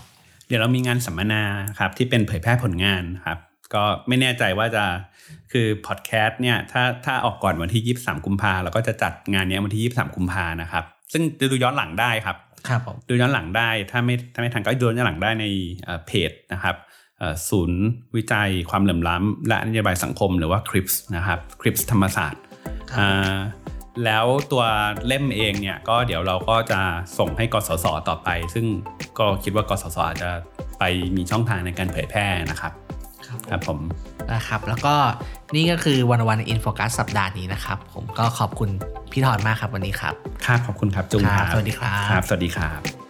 [0.49, 1.43] เดี๋ยวเรามีงานสัมมนา
[1.79, 3.39] ครับที่เป็นเผยแพร่ผลงานครับ
[3.75, 4.85] ก็ไม่แน่ใจว่าจะ
[5.53, 12.37] คือพอดแคสต์เนี่ยถ้าถ้าออกก่อนวันที่ 23 กุมภาเราก็จะจัดงานเนี้ยวันที่ 23 กุมภานะครับ ซึ่งจะดูย้อนหลังได้ครับ
[12.69, 15.45] ครับผมดูย้อนหลังได้ถ้าไม่ถ้าไม่ทันก็ดูย้อนหลังได้ใน
[15.85, 16.84] เอ่อเพจนะครับเอ่อ
[17.51, 17.83] ศูนย์
[18.17, 22.43] วิจัยความเหลื่อมล้ำ และนโยบายสังคมหรือว่าคริปส์นะครับคริปส์ธรรมศาสตร์
[22.99, 23.37] อ่า
[24.05, 24.65] แล้วตัว
[25.07, 26.81] เล่มเองเนี่ยก็เดี๋ยวเราก็จะ
[27.19, 28.67] ส่งให้กสศต่อไป ซึ่ง
[29.19, 30.31] ก็คิดว่ากสศอาจจะ
[30.79, 30.83] ไป
[31.17, 32.73] มีช่องทางในการเผยแพร่นะครับ
[33.27, 33.79] ครับ ครับผม
[34.33, 34.95] นะครับ แล้วก็
[35.55, 38.69] นี่ก็คือวันวันอินโฟกัสสัปดาห์นี้นะครับ ผมก็ขอบคุณ
[39.13, 40.15] พี่ถอนมากครับวันนี้ครับ
[40.47, 43.04] ครับขอบคุณครับจุงครับครับ สวัสดีครับครับสวัสดีครับ